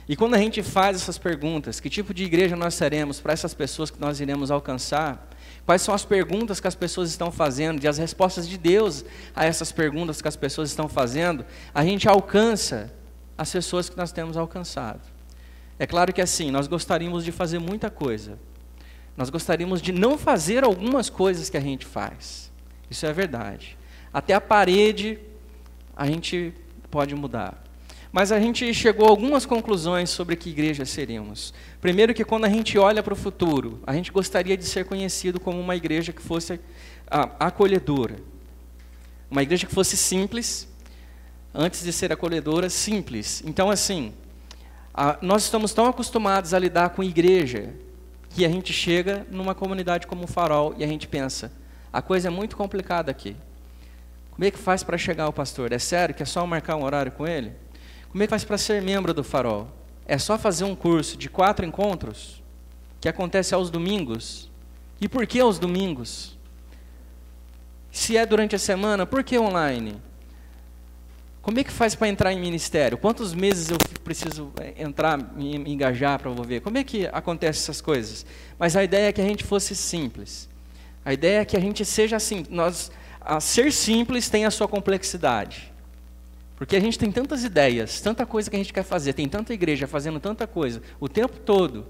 E 0.09 0.15
quando 0.15 0.35
a 0.35 0.39
gente 0.39 0.63
faz 0.63 0.99
essas 0.99 1.19
perguntas, 1.19 1.81
que 1.81 1.91
tipo 1.91 2.15
de 2.15 2.23
igreja 2.23 2.55
nós 2.55 2.75
seremos 2.75 3.19
para 3.21 3.33
essas 3.33 3.53
pessoas 3.53 3.91
que 3.91 4.01
nós 4.01 4.21
iremos 4.21 4.53
alcançar? 4.53 5.29
Quais 5.67 5.83
são 5.83 5.93
as 5.93 6.05
perguntas 6.05 6.61
que 6.61 6.69
as 6.69 6.77
pessoas 6.77 7.11
estão 7.11 7.33
fazendo 7.33 7.83
e 7.83 7.89
as 7.89 7.99
respostas 7.99 8.49
de 8.49 8.57
Deus 8.57 9.05
a 9.35 9.45
essas 9.45 9.73
perguntas 9.73 10.23
que 10.23 10.29
as 10.29 10.37
pessoas 10.37 10.71
estão 10.71 10.89
fazendo? 10.89 11.45
A 11.75 11.85
gente 11.85 12.09
alcança 12.09 13.00
as 13.41 13.51
pessoas 13.51 13.89
que 13.89 13.97
nós 13.97 14.13
temos 14.13 14.37
alcançado. 14.37 15.01
É 15.79 15.87
claro 15.87 16.13
que 16.13 16.21
assim, 16.21 16.51
nós 16.51 16.67
gostaríamos 16.67 17.25
de 17.25 17.33
fazer 17.33 17.59
muita 17.59 17.89
coisa, 17.89 18.39
nós 19.17 19.31
gostaríamos 19.31 19.81
de 19.81 19.93
não 19.93 20.19
fazer 20.19 20.63
algumas 20.63 21.09
coisas 21.09 21.49
que 21.49 21.57
a 21.57 21.61
gente 21.61 21.87
faz. 21.87 22.53
Isso 22.91 23.07
é 23.07 23.13
verdade. 23.15 23.79
Até 24.13 24.35
a 24.35 24.43
parede 24.43 25.19
a 25.97 26.07
gente 26.07 26.53
pode 26.91 27.15
mudar. 27.15 27.65
Mas 28.13 28.31
a 28.31 28.39
gente 28.39 28.75
chegou 28.75 29.07
a 29.07 29.09
algumas 29.09 29.47
conclusões 29.47 30.11
sobre 30.11 30.37
que 30.37 30.51
igreja 30.51 30.85
seríamos. 30.85 31.55
Primeiro 31.81 32.13
que 32.13 32.27
quando 32.27 32.45
a 32.45 32.49
gente 32.51 32.77
olha 32.77 33.03
para 33.03 33.15
o 33.15 33.17
futuro, 33.17 33.81
a 33.87 33.95
gente 33.95 34.13
gostaria 34.13 34.57
de 34.57 34.67
ser 34.67 34.85
conhecido 34.85 35.41
como 35.41 35.59
uma 35.59 35.77
igreja 35.77 36.13
que 36.13 36.21
fosse 36.21 36.61
ah, 37.11 37.31
acolhedora. 37.41 38.17
Uma 39.31 39.43
igreja 39.43 39.67
que 39.67 39.75
fosse 39.75 39.97
simples, 39.97 40.70
antes 41.55 41.83
de 41.83 41.93
ser 41.93 42.13
acolhedora, 42.13 42.71
simples. 42.71 43.43
Então, 43.45 43.71
assim, 43.71 44.13
ah, 44.95 45.19
nós 45.21 45.45
estamos 45.45 45.73
tão 45.73 45.87
acostumados 45.87 46.55
a 46.55 46.59
lidar 46.59 46.91
com 46.91 47.03
igreja 47.03 47.75
que 48.31 48.45
a 48.45 48.49
gente 48.49 48.73
chega 48.73 49.27
numa 49.31 49.55
comunidade 49.55 50.07
como 50.07 50.25
o 50.25 50.27
Farol 50.27 50.75
e 50.79 50.85
a 50.85 50.87
gente 50.87 51.09
pensa, 51.09 51.53
a 51.93 52.01
coisa 52.01 52.29
é 52.29 52.31
muito 52.31 52.57
complicada 52.57 53.11
aqui. 53.11 53.37
Como 54.31 54.45
é 54.45 54.51
que 54.51 54.59
faz 54.59 54.83
para 54.83 54.97
chegar 54.97 55.25
ao 55.25 55.33
pastor? 55.33 55.73
É 55.73 55.79
sério 55.79 56.15
que 56.15 56.23
é 56.23 56.27
só 56.27 56.47
marcar 56.47 56.77
um 56.77 56.85
horário 56.85 57.13
com 57.13 57.27
ele? 57.27 57.53
Como 58.11 58.23
é 58.23 58.27
que 58.27 58.31
faz 58.31 58.45
para 58.45 58.57
ser 58.57 58.81
membro 58.81 59.13
do 59.13 59.23
Farol? 59.23 59.69
É 60.07 60.19
só 60.19 60.39
fazer 60.39 60.65
um 60.65 60.75
curso 60.75 61.17
de 61.17 61.29
quatro 61.29 61.65
encontros 61.65 62.43
que 63.01 63.09
acontece 63.09 63.55
aos 63.55 63.71
domingos? 63.71 64.51
E 65.01 65.09
por 65.09 65.27
que 65.27 65.41
aos 65.41 65.59
domingos? 65.59 66.39
Se 67.91 68.17
é 68.17 68.25
durante 68.25 68.55
a 68.55 68.59
semana, 68.59 69.05
por 69.05 69.25
que 69.25 69.39
online? 69.39 70.01
Como 71.43 71.59
é 71.59 71.65
que 71.65 71.73
faz 71.73 71.95
para 71.95 72.09
entrar 72.09 72.33
em 72.33 72.39
ministério? 72.39 72.99
Quantos 72.99 73.33
meses 73.33 73.71
eu 73.71 73.79
preciso 74.05 74.53
é, 74.61 74.83
entrar, 74.83 75.17
me 75.17 75.57
engajar 75.73 76.21
para 76.21 76.31
ver? 76.43 76.61
Como 76.61 76.77
é 76.77 76.85
que 76.85 77.07
acontecem 77.07 77.63
essas 77.63 77.81
coisas? 77.81 78.27
Mas 78.59 78.77
a 78.77 78.85
ideia 78.85 79.09
é 79.09 79.13
que 79.13 79.21
a 79.21 79.25
gente 79.25 79.43
fosse 79.43 79.75
simples. 79.75 80.49
A 81.03 81.15
ideia 81.15 81.41
é 81.41 81.45
que 81.45 81.57
a 81.57 81.61
gente 81.61 81.83
seja 81.85 82.17
assim. 82.17 82.45
Nós, 82.51 82.93
a 83.21 83.41
ser 83.41 83.73
simples 83.73 84.29
tem 84.29 84.45
a 84.45 84.51
sua 84.51 84.69
complexidade. 84.69 85.73
Porque 86.57 86.77
a 86.77 86.81
gente 86.81 86.99
tem 86.99 87.11
tantas 87.11 87.43
ideias, 87.43 88.03
tanta 88.03 88.27
coisa 88.27 88.51
que 88.51 88.57
a 88.57 88.59
gente 88.59 88.73
quer 88.73 88.83
fazer, 88.83 89.15
tem 89.15 89.27
tanta 89.27 89.55
igreja 89.55 89.87
fazendo 89.87 90.21
tanta 90.21 90.47
coisa 90.47 90.83
o 91.01 91.09
tempo 91.09 91.39
todo. 91.39 91.87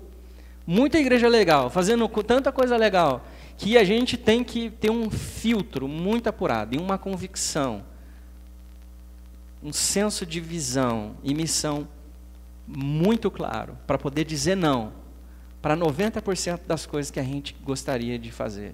Muita 0.64 0.96
igreja 0.96 1.26
legal, 1.26 1.68
fazendo 1.68 2.08
tanta 2.22 2.52
coisa 2.52 2.76
legal, 2.76 3.26
que 3.58 3.76
a 3.76 3.82
gente 3.82 4.16
tem 4.16 4.44
que 4.44 4.70
ter 4.70 4.90
um 4.90 5.10
filtro 5.10 5.88
muito 5.88 6.28
apurado 6.28 6.76
e 6.76 6.78
uma 6.78 6.96
convicção 6.96 7.89
um 9.62 9.72
senso 9.72 10.24
de 10.24 10.40
visão 10.40 11.16
e 11.22 11.34
missão 11.34 11.86
muito 12.66 13.30
claro 13.30 13.76
para 13.86 13.98
poder 13.98 14.24
dizer 14.24 14.56
não 14.56 14.92
para 15.60 15.76
90% 15.76 16.60
das 16.66 16.86
coisas 16.86 17.10
que 17.10 17.20
a 17.20 17.22
gente 17.22 17.54
gostaria 17.62 18.18
de 18.18 18.32
fazer, 18.32 18.72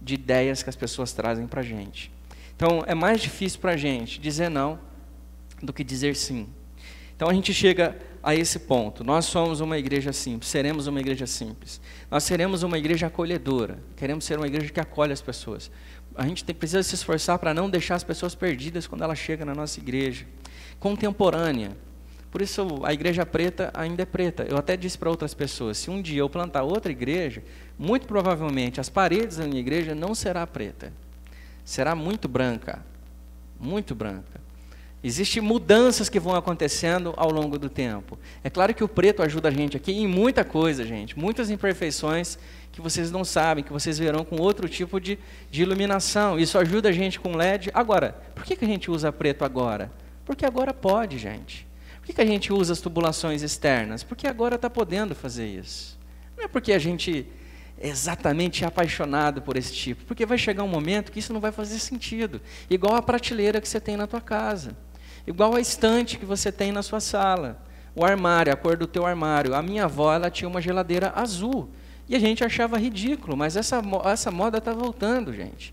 de 0.00 0.14
ideias 0.14 0.62
que 0.62 0.68
as 0.68 0.76
pessoas 0.76 1.12
trazem 1.12 1.46
para 1.46 1.60
a 1.60 1.64
gente. 1.64 2.12
Então, 2.54 2.84
é 2.86 2.94
mais 2.94 3.22
difícil 3.22 3.58
para 3.58 3.72
a 3.72 3.76
gente 3.76 4.20
dizer 4.20 4.50
não 4.50 4.78
do 5.62 5.72
que 5.72 5.82
dizer 5.82 6.14
sim. 6.14 6.46
Então, 7.16 7.28
a 7.28 7.32
gente 7.32 7.54
chega 7.54 7.96
a 8.22 8.34
esse 8.34 8.58
ponto. 8.60 9.02
Nós 9.02 9.24
somos 9.24 9.60
uma 9.60 9.78
igreja 9.78 10.12
simples, 10.12 10.50
seremos 10.50 10.86
uma 10.86 11.00
igreja 11.00 11.26
simples. 11.26 11.80
Nós 12.10 12.24
seremos 12.24 12.62
uma 12.62 12.78
igreja 12.78 13.06
acolhedora. 13.06 13.78
Queremos 13.96 14.24
ser 14.24 14.38
uma 14.38 14.46
igreja 14.46 14.72
que 14.72 14.80
acolhe 14.80 15.12
as 15.12 15.22
pessoas 15.22 15.70
a 16.14 16.26
gente 16.26 16.44
tem, 16.44 16.54
precisa 16.54 16.82
se 16.82 16.94
esforçar 16.94 17.38
para 17.38 17.54
não 17.54 17.70
deixar 17.70 17.94
as 17.94 18.04
pessoas 18.04 18.34
perdidas 18.34 18.86
quando 18.86 19.02
ela 19.02 19.14
chega 19.14 19.44
na 19.44 19.54
nossa 19.54 19.78
igreja. 19.78 20.26
Contemporânea. 20.78 21.76
Por 22.30 22.40
isso 22.40 22.80
a 22.84 22.92
igreja 22.92 23.26
preta 23.26 23.70
ainda 23.74 24.02
é 24.02 24.06
preta. 24.06 24.44
Eu 24.44 24.56
até 24.56 24.76
disse 24.76 24.96
para 24.96 25.10
outras 25.10 25.34
pessoas, 25.34 25.78
se 25.78 25.90
um 25.90 26.00
dia 26.00 26.20
eu 26.20 26.30
plantar 26.30 26.62
outra 26.62 26.92
igreja, 26.92 27.42
muito 27.78 28.06
provavelmente 28.06 28.80
as 28.80 28.88
paredes 28.88 29.38
da 29.38 29.46
minha 29.46 29.60
igreja 29.60 29.94
não 29.94 30.14
será 30.14 30.46
preta. 30.46 30.92
Será 31.64 31.94
muito 31.94 32.28
branca. 32.28 32.84
Muito 33.58 33.94
branca. 33.94 34.39
Existem 35.02 35.42
mudanças 35.42 36.10
que 36.10 36.20
vão 36.20 36.34
acontecendo 36.34 37.14
ao 37.16 37.30
longo 37.30 37.58
do 37.58 37.70
tempo. 37.70 38.18
É 38.44 38.50
claro 38.50 38.74
que 38.74 38.84
o 38.84 38.88
preto 38.88 39.22
ajuda 39.22 39.48
a 39.48 39.50
gente 39.50 39.76
aqui 39.76 39.92
em 39.92 40.06
muita 40.06 40.44
coisa, 40.44 40.84
gente. 40.84 41.18
Muitas 41.18 41.48
imperfeições 41.48 42.38
que 42.70 42.82
vocês 42.82 43.10
não 43.10 43.24
sabem, 43.24 43.64
que 43.64 43.72
vocês 43.72 43.98
verão 43.98 44.24
com 44.24 44.36
outro 44.36 44.68
tipo 44.68 45.00
de, 45.00 45.18
de 45.50 45.62
iluminação. 45.62 46.38
Isso 46.38 46.58
ajuda 46.58 46.90
a 46.90 46.92
gente 46.92 47.18
com 47.18 47.34
LED. 47.34 47.70
Agora, 47.72 48.14
por 48.34 48.44
que, 48.44 48.54
que 48.54 48.64
a 48.64 48.68
gente 48.68 48.90
usa 48.90 49.10
preto 49.10 49.42
agora? 49.42 49.90
Porque 50.24 50.44
agora 50.44 50.74
pode, 50.74 51.16
gente. 51.16 51.66
Por 52.00 52.06
que, 52.06 52.12
que 52.12 52.20
a 52.20 52.26
gente 52.26 52.52
usa 52.52 52.74
as 52.74 52.80
tubulações 52.80 53.42
externas? 53.42 54.02
Porque 54.02 54.26
agora 54.26 54.56
está 54.56 54.68
podendo 54.68 55.14
fazer 55.14 55.46
isso. 55.46 55.98
Não 56.36 56.44
é 56.44 56.48
porque 56.48 56.74
a 56.74 56.78
gente 56.78 57.26
é 57.78 57.88
exatamente 57.88 58.66
apaixonado 58.66 59.40
por 59.40 59.56
esse 59.56 59.72
tipo, 59.72 60.04
porque 60.04 60.26
vai 60.26 60.36
chegar 60.36 60.62
um 60.62 60.68
momento 60.68 61.10
que 61.10 61.18
isso 61.18 61.32
não 61.32 61.40
vai 61.40 61.50
fazer 61.50 61.78
sentido. 61.78 62.40
Igual 62.68 62.94
a 62.94 63.02
prateleira 63.02 63.60
que 63.60 63.68
você 63.68 63.80
tem 63.80 63.96
na 63.96 64.06
tua 64.06 64.20
casa, 64.20 64.76
igual 65.30 65.54
a 65.54 65.60
estante 65.60 66.18
que 66.18 66.26
você 66.26 66.50
tem 66.52 66.72
na 66.72 66.82
sua 66.82 67.00
sala, 67.00 67.62
o 67.94 68.04
armário, 68.04 68.52
a 68.52 68.56
cor 68.56 68.76
do 68.76 68.86
teu 68.86 69.06
armário. 69.06 69.54
A 69.54 69.62
minha 69.62 69.84
avó 69.84 70.12
ela 70.12 70.30
tinha 70.30 70.48
uma 70.48 70.60
geladeira 70.60 71.12
azul. 71.14 71.68
E 72.08 72.16
a 72.16 72.18
gente 72.18 72.44
achava 72.44 72.76
ridículo, 72.76 73.36
mas 73.36 73.56
essa, 73.56 73.80
essa 74.04 74.30
moda 74.30 74.58
está 74.58 74.72
voltando, 74.72 75.32
gente. 75.32 75.72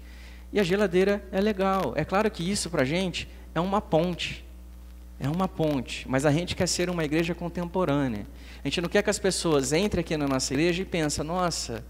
E 0.53 0.59
a 0.59 0.63
geladeira 0.63 1.23
é 1.31 1.41
legal. 1.41 1.93
É 1.95 2.05
claro 2.05 2.29
que 2.29 2.49
isso 2.49 2.69
para 2.69 2.83
a 2.83 2.85
gente 2.85 3.27
é 3.55 3.59
uma 3.59 3.81
ponte. 3.81 4.45
É 5.19 5.27
uma 5.27 5.47
ponte. 5.47 6.07
Mas 6.07 6.25
a 6.25 6.31
gente 6.31 6.55
quer 6.55 6.67
ser 6.67 6.89
uma 6.89 7.03
igreja 7.03 7.33
contemporânea. 7.33 8.27
A 8.63 8.67
gente 8.67 8.81
não 8.81 8.89
quer 8.89 9.01
que 9.01 9.09
as 9.09 9.17
pessoas 9.17 9.73
entrem 9.73 10.01
aqui 10.01 10.15
na 10.15 10.27
nossa 10.27 10.53
igreja 10.53 10.83
e 10.83 10.85
pensem, 10.85 11.23
nossa, 11.25 11.83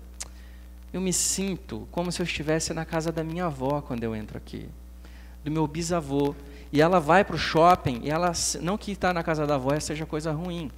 eu 0.93 1.01
me 1.01 1.12
sinto 1.12 1.88
como 1.91 2.12
se 2.12 2.21
eu 2.21 2.24
estivesse 2.24 2.74
na 2.74 2.86
casa 2.86 3.12
da 3.12 3.24
minha 3.24 3.45
avó 3.45 3.81
quando 3.81 4.03
eu 4.03 4.15
entro 4.15 4.38
aqui. 4.38 4.69
Do 5.43 5.51
meu 5.51 5.67
bisavô. 5.67 6.33
E 6.71 6.81
ela 6.81 7.00
vai 7.00 7.24
para 7.24 7.36
o 7.36 7.39
shopping, 7.39 8.01
e 8.03 8.09
ela, 8.09 8.31
não 8.62 8.77
que 8.77 8.91
estar 8.91 9.09
tá 9.09 9.13
na 9.13 9.24
casa 9.24 9.47
da 9.47 9.55
avó 9.55 9.77
seja 9.79 10.05
coisa 10.05 10.31
ruim, 10.31 10.71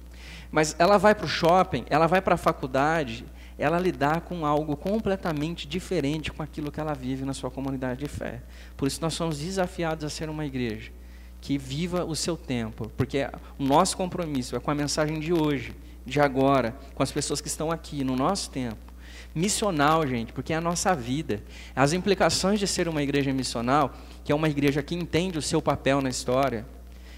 mas 0.50 0.74
ela 0.78 0.98
vai 0.98 1.14
para 1.14 1.26
o 1.26 1.28
shopping, 1.28 1.84
ela 1.88 2.06
vai 2.06 2.20
para 2.20 2.34
a 2.34 2.38
faculdade, 2.38 3.24
ela 3.58 3.78
lidar 3.78 4.22
com 4.22 4.46
algo 4.46 4.76
completamente 4.76 5.68
diferente 5.68 6.32
com 6.32 6.42
aquilo 6.42 6.72
que 6.72 6.80
ela 6.80 6.94
vive 6.94 7.24
na 7.24 7.34
sua 7.34 7.50
comunidade 7.50 8.00
de 8.00 8.08
fé. 8.08 8.40
Por 8.76 8.88
isso 8.88 9.00
nós 9.02 9.14
somos 9.14 9.38
desafiados 9.38 10.04
a 10.04 10.08
ser 10.08 10.30
uma 10.30 10.46
igreja 10.46 10.90
que 11.40 11.56
viva 11.56 12.04
o 12.04 12.14
seu 12.14 12.36
tempo, 12.36 12.90
porque 12.96 13.28
o 13.58 13.62
nosso 13.62 13.96
compromisso 13.96 14.56
é 14.56 14.60
com 14.60 14.70
a 14.70 14.74
mensagem 14.74 15.18
de 15.18 15.32
hoje, 15.32 15.74
de 16.04 16.20
agora, 16.20 16.76
com 16.94 17.02
as 17.02 17.10
pessoas 17.10 17.40
que 17.40 17.48
estão 17.48 17.70
aqui 17.70 18.04
no 18.04 18.16
nosso 18.16 18.50
tempo. 18.50 18.89
Missional, 19.34 20.06
gente, 20.06 20.32
porque 20.32 20.52
é 20.52 20.56
a 20.56 20.60
nossa 20.60 20.94
vida. 20.94 21.42
As 21.74 21.92
implicações 21.92 22.58
de 22.58 22.66
ser 22.66 22.88
uma 22.88 23.02
igreja 23.02 23.32
missional, 23.32 23.94
que 24.24 24.32
é 24.32 24.34
uma 24.34 24.48
igreja 24.48 24.82
que 24.82 24.94
entende 24.94 25.38
o 25.38 25.42
seu 25.42 25.62
papel 25.62 26.00
na 26.00 26.08
história, 26.08 26.66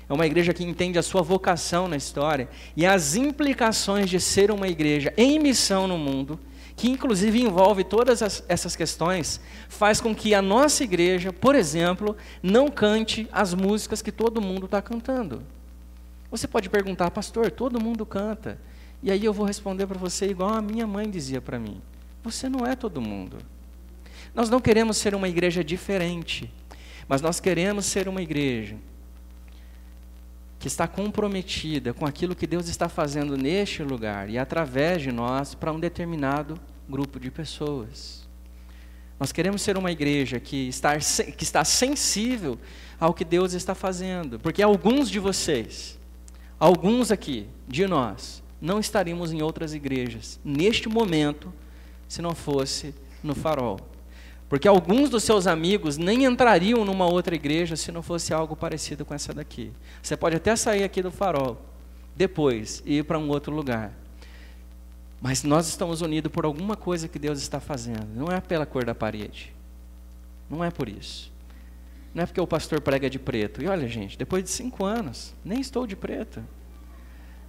é 0.09 0.13
uma 0.13 0.27
igreja 0.27 0.53
que 0.53 0.63
entende 0.63 0.99
a 0.99 1.03
sua 1.03 1.23
vocação 1.23 1.89
na 1.89 1.97
história 1.97 2.49
e 2.77 2.85
as 2.85 3.15
implicações 3.15 4.11
de 4.11 4.21
ser 4.21 4.51
uma 4.51 4.69
igreja 4.69 5.13
em 5.17 5.39
missão 5.39 5.87
no 5.87 5.97
mundo, 5.97 6.39
que 6.77 6.91
inclusive 6.91 7.41
envolve 7.41 7.83
todas 7.85 8.23
as, 8.23 8.45
essas 8.47 8.77
questões, 8.77 9.41
faz 9.69 10.01
com 10.01 10.15
que 10.15 10.35
a 10.35 10.43
nossa 10.43 10.85
igreja, 10.85 11.33
por 11.33 11.55
exemplo, 11.55 12.15
não 12.43 12.69
cante 12.69 13.27
as 13.33 13.55
músicas 13.55 14.03
que 14.03 14.13
todo 14.13 14.41
mundo 14.41 14.67
está 14.67 14.83
cantando. 14.83 15.43
Você 16.31 16.47
pode 16.47 16.69
perguntar, 16.69 17.11
pastor, 17.11 17.51
todo 17.51 17.81
mundo 17.81 18.05
canta. 18.05 18.59
E 19.03 19.11
aí 19.11 19.25
eu 19.25 19.33
vou 19.33 19.47
responder 19.47 19.87
para 19.87 19.99
você 19.99 20.27
igual 20.27 20.51
a 20.51 20.63
minha 20.63 20.87
mãe 20.87 21.11
dizia 21.11 21.41
para 21.41 21.59
mim: 21.59 21.81
você 22.23 22.49
não 22.49 22.67
é 22.67 22.77
todo 22.77 23.01
mundo. 23.01 23.39
Nós 24.35 24.49
não 24.49 24.61
queremos 24.61 24.97
ser 24.97 25.15
uma 25.15 25.29
igreja 25.29 25.63
diferente, 25.63 26.53
mas 27.09 27.21
nós 27.21 27.41
queremos 27.41 27.87
ser 27.87 28.09
uma 28.09 28.23
igreja 28.23 28.77
que 30.59 30.69
está 30.69 30.87
comprometida 30.87 31.93
com 31.93 32.07
aquilo 32.07 32.37
que 32.37 32.47
Deus 32.47 32.69
está 32.69 32.89
fazendo 32.89 33.37
neste 33.37 33.83
lugar 33.83 34.31
e 34.31 34.39
através 34.39 35.03
de 35.03 35.11
nós 35.11 35.55
para 35.55 35.73
um 35.73 35.81
determinado 35.81 36.59
grupo 36.89 37.19
de 37.19 37.31
pessoas. 37.31 38.23
Nós 39.19 39.33
queremos 39.33 39.61
ser 39.61 39.77
uma 39.77 39.91
igreja 39.91 40.39
que 40.39 40.69
está, 40.69 40.97
que 40.97 41.43
está 41.43 41.65
sensível 41.65 42.59
ao 42.99 43.13
que 43.13 43.25
Deus 43.25 43.53
está 43.53 43.75
fazendo, 43.75 44.39
porque 44.39 44.63
alguns 44.63 45.11
de 45.11 45.19
vocês, 45.19 45.99
alguns 46.59 47.11
aqui, 47.11 47.49
de 47.67 47.87
nós, 47.87 48.43
não 48.61 48.79
estaríamos 48.79 49.33
em 49.33 49.43
outras 49.43 49.75
igrejas 49.75 50.39
neste 50.45 50.89
momento 50.89 51.53
se 52.13 52.21
não 52.21 52.35
fosse 52.35 52.95
no 53.25 53.35
farol. 53.35 53.81
Porque 54.47 54.69
alguns 54.69 55.09
dos 55.09 55.25
seus 55.25 55.47
amigos 55.47 55.97
nem 55.97 56.25
entrariam 56.25 56.85
numa 56.85 57.07
outra 57.07 57.35
igreja 57.35 57.75
se 57.75 57.91
não 57.91 58.03
fosse 58.03 58.35
algo 58.35 58.55
parecido 58.55 59.03
com 59.03 59.15
essa 59.15 59.33
daqui. 59.33 59.73
Você 60.03 60.15
pode 60.15 60.37
até 60.37 60.55
sair 60.55 60.85
aqui 60.85 61.01
do 61.01 61.11
farol 61.11 61.59
depois 62.15 62.83
e 62.85 62.99
ir 62.99 63.05
para 63.05 63.19
um 63.19 63.31
outro 63.31 63.51
lugar. 63.55 63.95
Mas 65.23 65.43
nós 65.43 65.69
estamos 65.69 66.03
unidos 66.03 66.31
por 66.31 66.45
alguma 66.45 66.77
coisa 66.77 67.09
que 67.09 67.19
Deus 67.19 67.41
está 67.41 67.61
fazendo. 67.61 68.07
Não 68.15 68.27
é 68.27 68.43
pela 68.43 68.67
cor 68.67 68.85
da 68.85 68.95
parede. 68.95 69.51
Não 70.51 70.63
é 70.63 70.71
por 70.71 70.91
isso. 70.91 71.33
Não 72.15 72.25
é 72.25 72.27
porque 72.27 72.43
o 72.43 72.47
pastor 72.47 72.83
prega 72.83 73.09
de 73.09 73.19
preto. 73.19 73.63
E 73.63 73.69
olha, 73.69 73.89
gente, 73.89 74.19
depois 74.19 74.45
de 74.45 74.51
cinco 74.51 74.85
anos, 74.85 75.33
nem 75.43 75.63
estou 75.63 75.87
de 75.87 75.97
preto. 75.97 76.45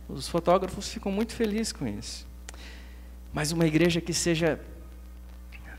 Os 0.07 0.29
fotógrafos 0.29 0.87
ficam 0.87 1.11
muito 1.11 1.33
felizes 1.33 1.73
com 1.73 1.85
isso. 1.85 2.31
Mas 3.33 3.51
uma 3.51 3.65
igreja 3.65 3.99
que 3.99 4.13
seja 4.13 4.59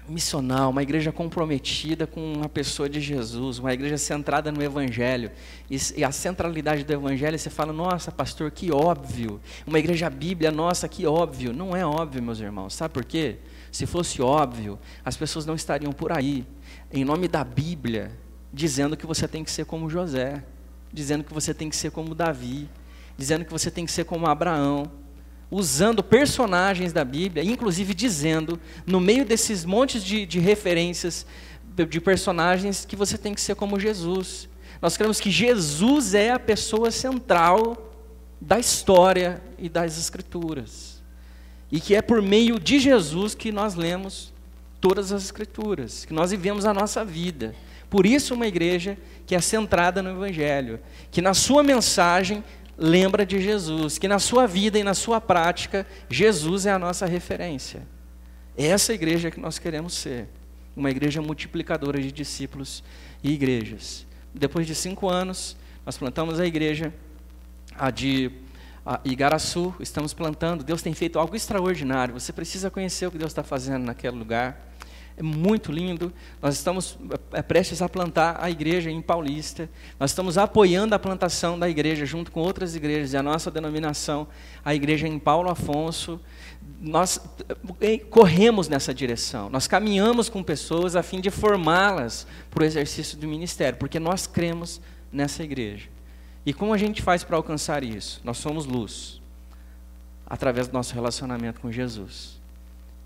missional, 0.09 0.71
uma 0.71 0.83
igreja 0.83 1.11
comprometida 1.11 2.07
com 2.07 2.35
uma 2.35 2.49
pessoa 2.49 2.89
de 2.89 3.01
Jesus, 3.01 3.59
uma 3.59 3.73
igreja 3.73 3.97
centrada 3.97 4.53
no 4.53 4.63
Evangelho. 4.63 5.31
E, 5.71 5.79
e, 5.97 6.05
a 6.05 6.13
centralidade 6.13 6.85
do 6.85 6.93
Evangelho, 6.93 7.39
você 7.39 7.49
fala, 7.49 7.73
nossa, 7.73 8.13
pastor, 8.13 8.51
que 8.51 8.71
óbvio. 8.71 9.41
Uma 9.67 9.79
igreja 9.79 10.11
bíblia, 10.11 10.51
nossa, 10.51 10.89
que 10.89 11.07
óbvio. 11.07 11.53
Não 11.53 11.75
é 11.75 11.87
óbvio, 11.87 12.23
meus 12.23 12.41
irmãos. 12.41 12.75
Sabe 12.75 12.93
por 12.93 13.05
quê? 13.05 13.37
Se 13.73 13.87
fosse 13.87 14.21
óbvio, 14.21 14.79
as 15.05 15.17
pessoas 15.17 15.47
não 15.47 15.55
estariam 15.55 15.93
por 15.93 16.13
aí, 16.13 16.45
em 16.93 17.05
nome 17.05 17.27
da 17.27 17.43
Bíblia, 17.43 18.13
dizendo 18.53 18.97
que 18.97 19.07
você 19.07 19.27
tem 19.27 19.43
que 19.43 19.51
ser 19.51 19.65
como 19.65 19.89
José, 19.89 20.45
dizendo 20.93 21.25
que 21.25 21.33
você 21.33 21.55
tem 21.55 21.69
que 21.71 21.77
ser 21.77 21.91
como 21.91 22.15
Davi, 22.15 22.69
dizendo 23.17 23.45
que 23.45 23.51
você 23.51 23.71
tem 23.71 23.87
que 23.87 23.91
ser 23.91 24.05
como 24.05 24.27
Abraão 24.27 24.91
usando 25.51 26.03
personagens 26.03 26.93
da 26.93 27.05
Bíblia, 27.05 27.45
inclusive 27.45 27.95
dizendo, 27.95 28.59
no 28.87 29.01
meio 29.01 29.25
desses 29.25 29.65
montes 29.65 30.03
de, 30.03 30.27
de 30.27 30.39
referências 30.39 31.27
de 31.89 32.01
personagens, 32.01 32.85
que 32.85 32.95
você 32.95 33.19
tem 33.19 33.35
que 33.35 33.41
ser 33.41 33.57
como 33.57 33.81
Jesus. 33.81 34.49
Nós 34.81 34.97
queremos 34.97 35.21
que 35.21 35.31
Jesus 35.31 36.15
é 36.15 36.31
a 36.31 36.39
pessoa 36.39 36.91
central 36.91 37.93
da 38.41 38.59
história 38.59 39.43
e 39.59 39.69
das 39.69 39.99
Escrituras. 39.99 41.03
E 41.73 41.81
que 41.81 41.95
é 41.95 42.03
por 42.03 42.23
meio 42.23 42.61
de 42.61 42.79
Jesus 42.79 43.35
que 43.35 43.51
nós 43.51 43.75
lemos 43.75 44.33
todas 44.81 45.11
as 45.11 45.25
Escrituras, 45.25 46.05
que 46.05 46.13
nós 46.13 46.31
vivemos 46.31 46.65
a 46.65 46.75
nossa 46.75 47.05
vida. 47.05 47.55
Por 47.89 48.07
isso, 48.07 48.35
uma 48.35 48.47
igreja 48.47 48.99
que 49.27 49.35
é 49.35 49.41
centrada 49.41 50.03
no 50.03 50.11
Evangelho, 50.11 50.79
que 51.11 51.23
na 51.23 51.33
sua 51.33 51.63
mensagem 51.63 52.45
lembra 52.77 53.25
de 53.25 53.41
Jesus, 53.41 53.99
que 53.99 54.09
na 54.09 54.19
sua 54.19 54.47
vida 54.47 54.79
e 54.79 54.83
na 54.83 54.95
sua 54.95 55.21
prática, 55.21 55.87
Jesus 56.09 56.67
é 56.67 56.73
a 56.73 56.79
nossa 56.79 57.07
referência. 57.07 57.83
É 58.57 58.67
essa 58.67 58.93
igreja 58.93 59.31
que 59.31 59.41
nós 59.41 59.59
queremos 59.59 59.95
ser, 59.95 60.29
uma 60.77 60.91
igreja 60.91 61.21
multiplicadora 61.21 62.01
de 62.01 62.11
discípulos 62.13 62.83
e 63.23 63.33
igrejas. 63.33 64.07
Depois 64.33 64.67
de 64.67 64.75
cinco 64.75 65.09
anos, 65.09 65.57
nós 65.85 65.97
plantamos 65.97 66.41
a 66.41 66.47
igreja 66.47 66.93
a 67.77 67.91
de 67.91 68.31
a 68.87 69.01
Igaraçu, 69.03 69.75
estamos 69.81 70.13
plantando. 70.13 70.63
Deus 70.63 70.83
tem 70.83 70.93
feito 70.93 71.19
algo 71.19 71.35
extraordinário. 71.35 72.13
Você 72.13 72.35
precisa 72.35 72.71
conhecer 72.71 73.07
o 73.07 73.11
que 73.11 73.17
Deus 73.17 73.31
está 73.31 73.43
fazendo 73.43 73.85
naquele 73.85 74.15
lugar. 74.15 74.74
É 75.17 75.23
muito 75.23 75.71
lindo. 75.71 76.13
Nós 76.43 76.55
estamos 76.55 76.99
é, 77.33 77.41
prestes 77.41 77.81
a 77.81 77.89
plantar 77.89 78.37
a 78.41 78.51
igreja 78.51 78.91
em 78.91 79.01
Paulista. 79.01 79.71
Nós 79.99 80.11
estamos 80.11 80.37
apoiando 80.37 80.95
a 80.95 80.99
plantação 80.99 81.59
da 81.59 81.69
igreja 81.69 82.05
junto 82.05 82.33
com 82.33 82.41
outras 82.41 82.75
igrejas. 82.75 83.13
E 83.13 83.17
a 83.17 83.23
nossa 83.23 83.51
denominação, 83.51 84.27
a 84.65 84.75
igreja 84.75 85.07
em 85.07 85.19
Paulo 85.19 85.49
Afonso, 85.49 86.21
nós 86.81 87.21
é, 87.81 87.99
corremos 87.99 88.69
nessa 88.69 88.93
direção. 88.93 89.49
Nós 89.49 89.69
caminhamos 89.69 90.29
com 90.29 90.43
pessoas 90.43 90.97
a 90.97 91.03
fim 91.03 91.21
de 91.21 91.31
formá-las 91.31 92.27
para 92.51 92.63
o 92.63 92.67
exercício 92.67 93.17
do 93.17 93.29
ministério, 93.29 93.79
porque 93.79 94.01
nós 94.01 94.27
cremos 94.27 94.81
nessa 95.13 95.45
igreja. 95.45 95.89
E 96.45 96.53
como 96.53 96.75
a 96.75 96.79
gente 96.79 97.03
faz 97.03 97.23
para 97.23 97.37
alcançar 97.37 97.85
isso? 97.85 98.21
Nós 98.25 98.39
somos 98.39 98.67
luz 98.67 99.23
através 100.27 100.67
do 100.67 100.73
nosso 100.73 100.93
relacionamento 100.93 101.61
com 101.61 101.71
Jesus. 101.71 102.34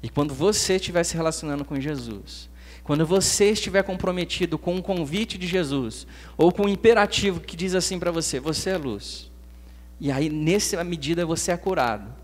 E 0.03 0.09
quando 0.09 0.35
você 0.35 0.77
estiver 0.77 1.05
se 1.05 1.17
relacionando 1.17 1.65
com 1.65 1.81
Jesus, 1.81 2.49
quando 2.85 3.05
você 3.05 3.51
estiver 3.51 3.83
comprometido 3.83 4.57
com 4.57 4.77
o 4.77 4.83
convite 4.83 5.37
de 5.37 5.47
Jesus, 5.47 6.07
ou 6.37 6.53
com 6.53 6.63
o 6.65 6.69
imperativo 6.69 7.41
que 7.41 7.57
diz 7.57 7.75
assim 7.75 7.99
para 7.99 8.11
você: 8.11 8.41
você 8.41 8.71
é 8.71 8.79
luz. 8.79 9.31
E 10.01 10.11
aí, 10.13 10.29
nessa 10.29 10.83
medida, 10.85 11.27
você 11.27 11.51
é 11.51 11.57
curado. 11.57 12.19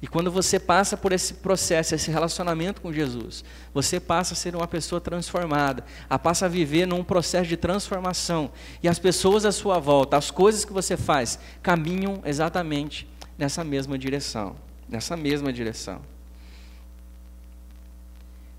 E 0.00 0.06
quando 0.08 0.32
você 0.32 0.58
passa 0.58 0.96
por 0.96 1.12
esse 1.12 1.34
processo, 1.34 1.94
esse 1.94 2.10
relacionamento 2.10 2.80
com 2.80 2.92
Jesus, 2.92 3.44
você 3.72 4.00
passa 4.00 4.34
a 4.34 4.36
ser 4.36 4.56
uma 4.56 4.66
pessoa 4.66 5.00
transformada, 5.00 5.84
a 6.10 6.18
passa 6.18 6.46
a 6.46 6.48
viver 6.48 6.86
num 6.86 7.04
processo 7.04 7.48
de 7.48 7.56
transformação. 7.56 8.50
E 8.82 8.88
as 8.88 8.98
pessoas 8.98 9.44
à 9.44 9.52
sua 9.52 9.78
volta, 9.78 10.16
as 10.16 10.28
coisas 10.28 10.64
que 10.64 10.72
você 10.72 10.96
faz, 10.96 11.38
caminham 11.62 12.20
exatamente 12.24 13.08
nessa 13.38 13.62
mesma 13.62 13.96
direção. 13.96 14.56
Nessa 14.88 15.16
mesma 15.16 15.52
direção. 15.52 16.00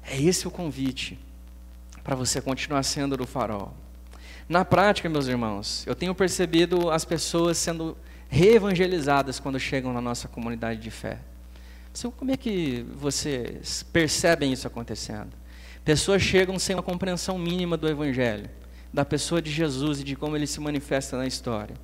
É 0.05 0.21
esse 0.21 0.47
o 0.47 0.51
convite 0.51 1.17
para 2.03 2.15
você 2.15 2.41
continuar 2.41 2.83
sendo 2.83 3.15
do 3.15 3.25
farol. 3.25 3.73
Na 4.47 4.65
prática, 4.65 5.07
meus 5.07 5.27
irmãos, 5.27 5.85
eu 5.87 5.95
tenho 5.95 6.13
percebido 6.13 6.91
as 6.91 7.05
pessoas 7.05 7.57
sendo 7.57 7.97
reevangelizadas 8.27 9.39
quando 9.39 9.59
chegam 9.59 9.93
na 9.93 10.01
nossa 10.01 10.27
comunidade 10.27 10.81
de 10.81 10.91
fé. 10.91 11.19
Como 12.17 12.31
é 12.31 12.37
que 12.37 12.85
vocês 12.95 13.83
percebem 13.83 14.51
isso 14.51 14.67
acontecendo? 14.67 15.29
Pessoas 15.85 16.21
chegam 16.21 16.57
sem 16.57 16.75
uma 16.75 16.83
compreensão 16.83 17.37
mínima 17.37 17.77
do 17.77 17.87
Evangelho, 17.87 18.49
da 18.91 19.05
pessoa 19.05 19.41
de 19.41 19.51
Jesus 19.51 20.01
e 20.01 20.03
de 20.03 20.15
como 20.15 20.35
ele 20.35 20.47
se 20.47 20.59
manifesta 20.59 21.17
na 21.17 21.27
história. 21.27 21.75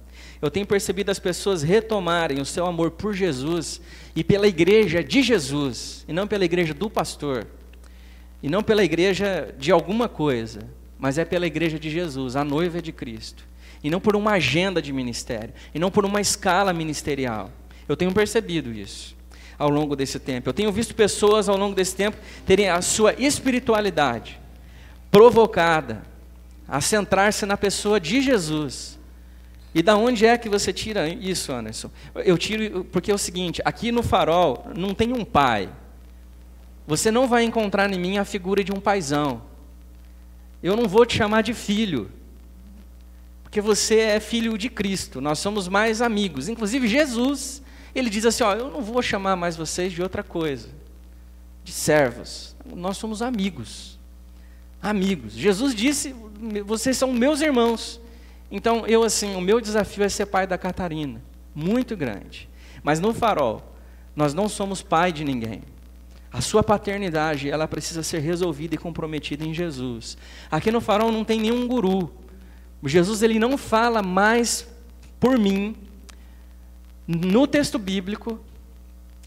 Eu 0.41 0.49
tenho 0.49 0.65
percebido 0.65 1.11
as 1.11 1.19
pessoas 1.19 1.63
retomarem 1.63 2.41
o 2.41 2.45
seu 2.45 2.65
amor 2.65 2.91
por 2.91 3.13
Jesus 3.13 3.79
e 4.15 4.23
pela 4.23 4.47
igreja 4.47 5.03
de 5.03 5.21
Jesus, 5.21 6.03
e 6.07 6.13
não 6.13 6.27
pela 6.27 6.45
igreja 6.45 6.73
do 6.73 6.89
pastor 6.89 7.45
e 8.41 8.49
não 8.49 8.63
pela 8.63 8.83
igreja 8.83 9.53
de 9.57 9.71
alguma 9.71 10.07
coisa, 10.07 10.61
mas 10.97 11.17
é 11.17 11.25
pela 11.25 11.47
igreja 11.47 11.79
de 11.79 11.89
Jesus, 11.89 12.35
a 12.35 12.43
noiva 12.43 12.81
de 12.81 12.91
Cristo. 12.91 13.47
E 13.83 13.89
não 13.89 13.99
por 13.99 14.15
uma 14.15 14.31
agenda 14.31 14.81
de 14.81 14.91
ministério, 14.91 15.53
e 15.73 15.79
não 15.79 15.89
por 15.89 16.05
uma 16.05 16.19
escala 16.19 16.73
ministerial. 16.73 17.49
Eu 17.87 17.95
tenho 17.95 18.13
percebido 18.13 18.71
isso 18.71 19.15
ao 19.57 19.69
longo 19.69 19.95
desse 19.95 20.19
tempo. 20.19 20.49
Eu 20.49 20.53
tenho 20.53 20.71
visto 20.71 20.95
pessoas 20.95 21.49
ao 21.49 21.57
longo 21.57 21.75
desse 21.75 21.95
tempo 21.95 22.17
terem 22.45 22.69
a 22.69 22.81
sua 22.81 23.13
espiritualidade 23.13 24.39
provocada 25.11 26.03
a 26.67 26.79
centrar-se 26.79 27.45
na 27.45 27.57
pessoa 27.57 27.99
de 27.99 28.21
Jesus. 28.21 28.97
E 29.73 29.81
da 29.81 29.95
onde 29.95 30.25
é 30.25 30.37
que 30.37 30.49
você 30.49 30.71
tira 30.71 31.07
isso, 31.09 31.51
Anderson? 31.51 31.91
Eu 32.15 32.37
tiro 32.37 32.85
porque 32.85 33.11
é 33.11 33.13
o 33.13 33.17
seguinte, 33.17 33.61
aqui 33.65 33.91
no 33.91 34.01
farol 34.01 34.67
não 34.75 34.93
tem 34.93 35.13
um 35.13 35.25
pai, 35.25 35.69
você 36.89 37.11
não 37.11 37.27
vai 37.27 37.43
encontrar 37.43 37.93
em 37.93 37.99
mim 37.99 38.17
a 38.17 38.25
figura 38.25 38.63
de 38.63 38.71
um 38.71 38.79
paizão. 38.79 39.43
Eu 40.63 40.75
não 40.75 40.87
vou 40.87 41.05
te 41.05 41.15
chamar 41.15 41.43
de 41.43 41.53
filho, 41.53 42.09
porque 43.43 43.61
você 43.61 43.99
é 43.99 44.19
filho 44.19 44.57
de 44.57 44.71
Cristo. 44.71 45.21
Nós 45.21 45.37
somos 45.37 45.67
mais 45.67 46.01
amigos. 46.01 46.49
Inclusive 46.49 46.87
Jesus, 46.87 47.61
ele 47.93 48.09
diz 48.09 48.25
assim: 48.25 48.43
ó, 48.43 48.55
eu 48.55 48.71
não 48.71 48.81
vou 48.81 49.03
chamar 49.03 49.35
mais 49.35 49.55
vocês 49.55 49.93
de 49.93 50.01
outra 50.01 50.23
coisa, 50.23 50.67
de 51.63 51.71
servos. 51.71 52.55
Nós 52.65 52.97
somos 52.97 53.21
amigos, 53.21 53.99
amigos. 54.81 55.33
Jesus 55.33 55.75
disse: 55.75 56.15
vocês 56.65 56.97
são 56.97 57.13
meus 57.13 57.39
irmãos. 57.39 58.01
Então 58.49 58.87
eu 58.87 59.03
assim, 59.03 59.35
o 59.35 59.41
meu 59.41 59.61
desafio 59.61 60.03
é 60.03 60.09
ser 60.09 60.25
pai 60.25 60.47
da 60.47 60.57
Catarina, 60.57 61.21
muito 61.53 61.95
grande. 61.95 62.49
Mas 62.81 62.99
no 62.99 63.13
Farol, 63.13 63.75
nós 64.15 64.33
não 64.33 64.49
somos 64.49 64.81
pai 64.81 65.11
de 65.11 65.23
ninguém. 65.23 65.61
A 66.31 66.41
sua 66.41 66.61
paternidade, 66.61 67.49
ela 67.49 67.67
precisa 67.67 68.03
ser 68.03 68.19
resolvida 68.19 68.75
e 68.75 68.77
comprometida 68.77 69.43
em 69.43 69.53
Jesus. 69.53 70.15
Aqui 70.49 70.71
no 70.71 70.79
farol 70.79 71.11
não 71.11 71.25
tem 71.25 71.39
nenhum 71.39 71.67
guru. 71.67 72.13
Jesus 72.83 73.23
ele 73.23 73.39
não 73.39 73.57
fala 73.57 74.01
mais 74.01 74.67
por 75.19 75.37
mim 75.37 75.75
no 77.07 77.47
texto 77.47 77.79
bíblico 77.79 78.39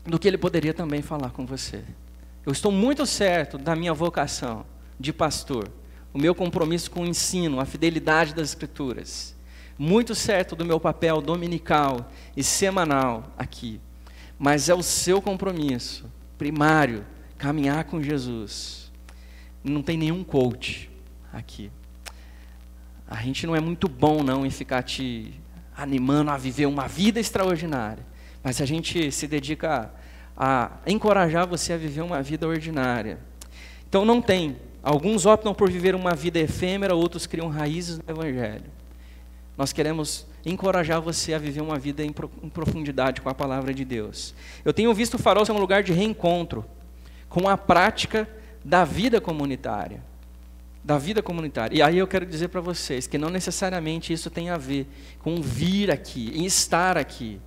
do 0.05 0.19
que 0.19 0.29
ele 0.29 0.39
poderia 0.39 0.73
também 0.73 1.03
falar 1.03 1.31
com 1.31 1.45
você. 1.45 1.83
Eu 2.47 2.53
estou 2.53 2.71
muito 2.71 3.05
certo 3.05 3.59
da 3.59 3.75
minha 3.75 3.93
vocação 3.93 4.65
de 4.99 5.13
pastor, 5.13 5.69
o 6.15 6.19
meu 6.19 6.35
compromisso 6.35 6.91
com 6.91 7.03
o 7.03 7.07
ensino, 7.07 7.59
a 7.59 7.65
fidelidade 7.65 8.35
das 8.35 8.51
escrituras. 8.51 9.35
Muito 9.77 10.15
certo 10.15 10.55
do 10.55 10.65
meu 10.65 10.79
papel 10.79 11.21
dominical 11.21 12.11
e 12.37 12.45
semanal 12.45 13.33
aqui. 13.37 13.81
Mas 14.39 14.69
é 14.69 14.75
o 14.75 14.83
seu 14.83 15.21
compromisso 15.21 16.05
primário, 16.43 17.07
caminhar 17.39 17.85
com 17.85 18.03
Jesus. 18.03 18.91
Não 19.63 19.81
tem 19.81 19.97
nenhum 19.97 20.25
coach 20.25 20.91
aqui. 21.33 21.71
A 23.09 23.23
gente 23.23 23.47
não 23.47 23.55
é 23.55 23.61
muito 23.61 23.87
bom 23.87 24.25
não 24.25 24.45
em 24.45 24.51
ficar 24.51 24.83
te 24.83 25.41
animando 25.77 26.33
a 26.33 26.37
viver 26.37 26.67
uma 26.67 26.89
vida 26.89 27.21
extraordinária. 27.21 28.05
Mas 28.43 28.61
a 28.61 28.67
gente 28.67 29.13
se 29.13 29.29
dedica 29.29 29.95
a, 30.37 30.73
a 30.85 30.91
encorajar 30.91 31.47
você 31.47 31.75
a 31.75 31.77
viver 31.77 32.03
uma 32.03 32.21
vida 32.21 32.49
ordinária. 32.49 33.21
Então 33.89 34.05
não 34.05 34.21
tem. 34.21 34.57
Alguns 34.83 35.27
optam 35.27 35.55
por 35.55 35.71
viver 35.71 35.95
uma 35.95 36.13
vida 36.13 36.41
efêmera, 36.41 36.93
outros 36.93 37.25
criam 37.25 37.49
raízes 37.49 38.01
no 38.01 38.13
Evangelho. 38.13 38.65
Nós 39.57 39.73
queremos 39.73 40.27
encorajar 40.45 41.01
você 41.01 41.35
a 41.35 41.39
viver 41.39 41.61
uma 41.61 41.79
vida 41.79 42.05
em 42.05 42.13
profundidade 42.13 43.21
com 43.21 43.29
a 43.29 43.35
palavra 43.35 43.73
de 43.73 43.85
Deus. 43.85 44.35
Eu 44.65 44.73
tenho 44.73 44.93
visto 44.93 45.15
o 45.15 45.19
farol 45.19 45.45
ser 45.45 45.53
um 45.53 45.59
lugar 45.59 45.83
de 45.83 45.93
reencontro 45.93 46.65
com 47.29 47.49
a 47.49 47.57
prática 47.57 48.29
da 48.65 48.85
vida 48.85 49.21
comunitária. 49.21 50.03
Da 50.83 50.99
vida 50.99 51.23
comunitária. 51.23 51.77
E 51.77 51.83
aí 51.83 51.99
eu 51.99 52.09
quero 52.09 52.27
dizer 52.27 52.49
para 52.49 52.61
vocês 52.61 53.07
que 53.07 53.17
não 53.17 53.31
necessariamente 53.31 54.13
isso 54.13 54.31
tem 54.31 54.51
a 54.51 54.57
ver 54.57 54.87
com 55.21 55.41
vir 55.41 55.91
aqui, 55.91 56.33
em 56.35 56.45
estar 56.45 56.99
aqui, 56.99 57.41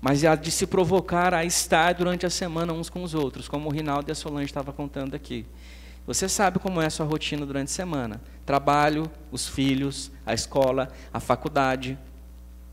mas 0.00 0.24
é 0.24 0.28
a 0.28 0.34
de 0.34 0.50
se 0.50 0.66
provocar 0.66 1.34
a 1.34 1.44
estar 1.44 1.92
durante 1.92 2.24
a 2.24 2.30
semana 2.30 2.72
uns 2.72 2.88
com 2.88 3.02
os 3.02 3.14
outros, 3.14 3.46
como 3.46 3.68
o 3.68 3.72
Rinaldo 3.72 4.10
e 4.10 4.12
a 4.12 4.14
Solange 4.14 4.46
estavam 4.46 4.72
contando 4.72 5.14
aqui. 5.14 5.44
Você 6.08 6.26
sabe 6.26 6.58
como 6.58 6.80
é 6.80 6.86
a 6.86 6.90
sua 6.90 7.04
rotina 7.04 7.44
durante 7.44 7.68
a 7.68 7.74
semana: 7.74 8.18
trabalho, 8.46 9.10
os 9.30 9.46
filhos, 9.46 10.10
a 10.24 10.32
escola, 10.32 10.88
a 11.12 11.20
faculdade. 11.20 11.98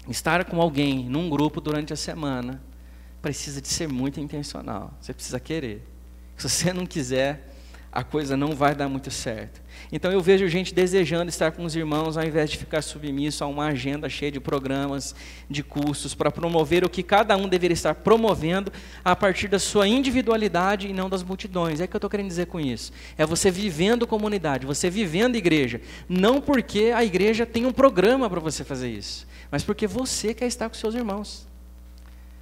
Estar 0.08 0.46
com 0.46 0.62
alguém 0.62 1.04
num 1.10 1.30
grupo 1.30 1.60
durante 1.60 1.92
a 1.92 1.98
semana 1.98 2.64
precisa 3.22 3.62
de 3.62 3.68
ser 3.68 3.90
muito 3.90 4.22
intencional. 4.22 4.94
Você 5.02 5.14
precisa 5.14 5.38
querer. 5.38 5.86
Se 6.38 6.48
você 6.48 6.72
não 6.72 6.86
quiser, 6.86 7.54
a 7.96 8.04
coisa 8.04 8.36
não 8.36 8.52
vai 8.52 8.76
dar 8.76 8.90
muito 8.90 9.10
certo. 9.10 9.62
Então 9.90 10.12
eu 10.12 10.20
vejo 10.20 10.46
gente 10.50 10.74
desejando 10.74 11.30
estar 11.30 11.54
com 11.54 11.64
os 11.64 11.78
irmãos 11.78 12.18
ao 12.18 12.26
invés 12.26 12.50
de 12.50 12.58
ficar 12.58 12.82
submisso 12.82 13.42
a 13.42 13.48
uma 13.48 13.68
agenda 13.68 14.10
cheia 14.10 14.30
de 14.30 14.40
programas, 14.40 15.16
de 15.50 15.64
cursos, 15.64 16.14
para 16.14 16.30
promover 16.30 16.84
o 16.84 16.90
que 16.90 17.02
cada 17.02 17.38
um 17.38 17.48
deveria 17.48 17.74
estar 17.74 17.96
promovendo 17.96 18.70
a 19.04 19.16
partir 19.16 19.48
da 19.48 19.58
sua 19.58 19.88
individualidade 19.88 20.90
e 20.90 20.94
não 20.94 21.10
das 21.10 21.24
multidões. 21.24 21.80
É 21.80 21.86
o 21.86 21.88
que 21.88 21.96
eu 21.96 21.98
estou 21.98 22.10
querendo 22.10 22.28
dizer 22.28 22.48
com 22.48 22.60
isso. 22.60 22.92
É 23.18 23.26
você 23.26 23.50
vivendo 23.50 24.06
comunidade, 24.06 24.66
você 24.66 24.90
vivendo 24.90 25.38
igreja. 25.38 25.80
Não 26.10 26.42
porque 26.42 26.92
a 26.94 27.02
igreja 27.02 27.46
tem 27.46 27.66
um 27.66 27.72
programa 27.72 28.30
para 28.30 28.42
você 28.42 28.66
fazer 28.66 28.90
isso, 28.90 29.26
mas 29.50 29.64
porque 29.64 29.88
você 29.88 30.34
quer 30.34 30.48
estar 30.48 30.68
com 30.68 30.76
seus 30.76 30.96
irmãos. 30.96 31.48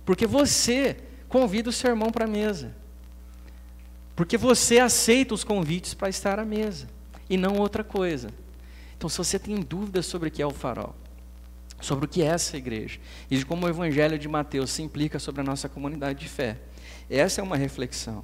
Porque 0.03 0.25
você 0.25 0.97
convida 1.29 1.69
o 1.69 1.73
seu 1.73 1.91
irmão 1.91 2.09
para 2.09 2.25
a 2.25 2.27
mesa. 2.27 2.82
Porque 4.15 4.38
você 4.38 4.80
aceita 4.80 5.34
os 5.34 5.43
convites 5.43 5.93
para 5.93 6.10
estar 6.10 6.39
à 6.39 6.45
mesa 6.45 6.88
e 7.30 7.38
não 7.38 7.58
outra 7.58 7.84
coisa. 7.84 8.30
Então, 8.95 9.10
se 9.10 9.17
você 9.17 9.39
tem 9.39 9.56
dúvidas 9.60 10.06
sobre 10.06 10.30
o 10.30 10.32
que 10.32 10.41
é 10.41 10.45
o 10.45 10.52
farol, 10.52 10.95
sobre 11.82 12.06
o 12.06 12.08
que 12.08 12.21
é 12.21 12.28
essa 12.28 12.56
igreja 12.56 12.99
e 13.30 13.38
de 13.38 13.45
como 13.45 13.65
o 13.65 13.69
evangelho 13.69 14.17
de 14.17 14.28
Mateus 14.28 14.71
se 14.71 14.82
implica 14.82 15.19
sobre 15.19 15.41
a 15.41 15.43
nossa 15.43 15.67
comunidade 15.67 16.19
de 16.19 16.30
fé, 16.30 16.58
essa 17.10 17.41
é 17.41 17.43
uma 17.43 17.58
reflexão. 17.58 18.23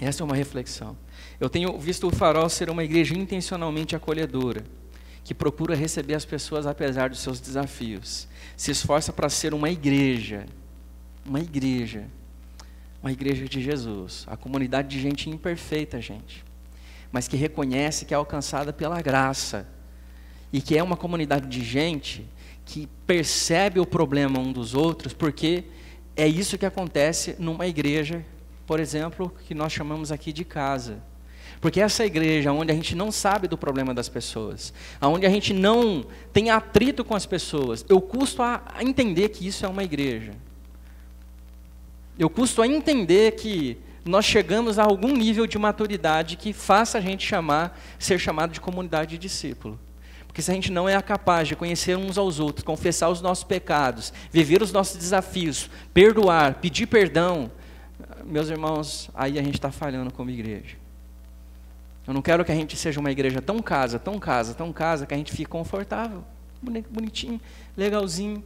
Essa 0.00 0.22
é 0.22 0.24
uma 0.24 0.34
reflexão. 0.34 0.96
Eu 1.38 1.48
tenho 1.48 1.78
visto 1.78 2.08
o 2.08 2.10
farol 2.10 2.48
ser 2.48 2.68
uma 2.68 2.82
igreja 2.82 3.16
intencionalmente 3.16 3.94
acolhedora, 3.94 4.64
que 5.22 5.32
procura 5.32 5.76
receber 5.76 6.14
as 6.14 6.24
pessoas 6.24 6.66
apesar 6.66 7.10
dos 7.10 7.20
seus 7.20 7.40
desafios, 7.40 8.26
se 8.56 8.72
esforça 8.72 9.12
para 9.12 9.28
ser 9.28 9.54
uma 9.54 9.70
igreja, 9.70 10.44
uma 11.24 11.38
igreja 11.38 12.06
uma 13.02 13.10
igreja 13.10 13.46
de 13.46 13.60
Jesus, 13.60 14.24
a 14.28 14.36
comunidade 14.36 14.88
de 14.88 15.00
gente 15.00 15.28
imperfeita, 15.28 16.00
gente, 16.00 16.44
mas 17.10 17.26
que 17.26 17.36
reconhece 17.36 18.04
que 18.04 18.14
é 18.14 18.16
alcançada 18.16 18.72
pela 18.72 19.02
graça 19.02 19.66
e 20.52 20.60
que 20.60 20.78
é 20.78 20.82
uma 20.82 20.96
comunidade 20.96 21.48
de 21.48 21.64
gente 21.64 22.24
que 22.64 22.88
percebe 23.06 23.80
o 23.80 23.86
problema 23.86 24.38
um 24.38 24.52
dos 24.52 24.74
outros, 24.74 25.12
porque 25.12 25.64
é 26.16 26.28
isso 26.28 26.56
que 26.56 26.64
acontece 26.64 27.34
numa 27.38 27.66
igreja, 27.66 28.24
por 28.66 28.78
exemplo, 28.78 29.34
que 29.46 29.54
nós 29.54 29.72
chamamos 29.72 30.12
aqui 30.12 30.32
de 30.32 30.44
casa. 30.44 31.02
Porque 31.60 31.80
essa 31.80 32.04
igreja 32.04 32.52
onde 32.52 32.72
a 32.72 32.74
gente 32.74 32.94
não 32.94 33.10
sabe 33.10 33.48
do 33.48 33.58
problema 33.58 33.92
das 33.92 34.08
pessoas, 34.08 34.72
onde 35.00 35.26
a 35.26 35.30
gente 35.30 35.52
não 35.52 36.04
tem 36.32 36.50
atrito 36.50 37.04
com 37.04 37.14
as 37.14 37.26
pessoas, 37.26 37.84
eu 37.88 38.00
custo 38.00 38.42
a 38.42 38.62
entender 38.80 39.28
que 39.30 39.46
isso 39.46 39.66
é 39.66 39.68
uma 39.68 39.82
igreja. 39.82 40.34
Eu 42.18 42.28
custo 42.28 42.62
a 42.62 42.66
entender 42.66 43.32
que 43.32 43.78
nós 44.04 44.24
chegamos 44.24 44.78
a 44.78 44.84
algum 44.84 45.14
nível 45.16 45.46
de 45.46 45.58
maturidade 45.58 46.36
que 46.36 46.52
faça 46.52 46.98
a 46.98 47.00
gente 47.00 47.26
chamar, 47.26 47.78
ser 47.98 48.18
chamado 48.18 48.52
de 48.52 48.60
comunidade 48.60 49.12
de 49.12 49.18
discípulo. 49.18 49.78
Porque 50.26 50.42
se 50.42 50.50
a 50.50 50.54
gente 50.54 50.72
não 50.72 50.88
é 50.88 51.00
capaz 51.02 51.46
de 51.46 51.54
conhecer 51.54 51.96
uns 51.96 52.16
aos 52.16 52.40
outros, 52.40 52.64
confessar 52.64 53.10
os 53.10 53.20
nossos 53.20 53.44
pecados, 53.44 54.12
viver 54.30 54.62
os 54.62 54.72
nossos 54.72 54.96
desafios, 54.96 55.68
perdoar, 55.92 56.54
pedir 56.54 56.86
perdão, 56.86 57.50
meus 58.24 58.48
irmãos, 58.48 59.10
aí 59.14 59.38
a 59.38 59.42
gente 59.42 59.56
está 59.56 59.70
falhando 59.70 60.12
como 60.12 60.30
igreja. 60.30 60.76
Eu 62.06 62.14
não 62.14 62.22
quero 62.22 62.44
que 62.44 62.50
a 62.50 62.54
gente 62.54 62.76
seja 62.76 62.98
uma 62.98 63.10
igreja 63.10 63.40
tão 63.40 63.60
casa, 63.60 63.98
tão 63.98 64.18
casa, 64.18 64.54
tão 64.54 64.72
casa, 64.72 65.06
que 65.06 65.14
a 65.14 65.16
gente 65.16 65.30
fique 65.30 65.44
confortável, 65.44 66.24
bonitinho, 66.90 67.40
legalzinho, 67.76 68.42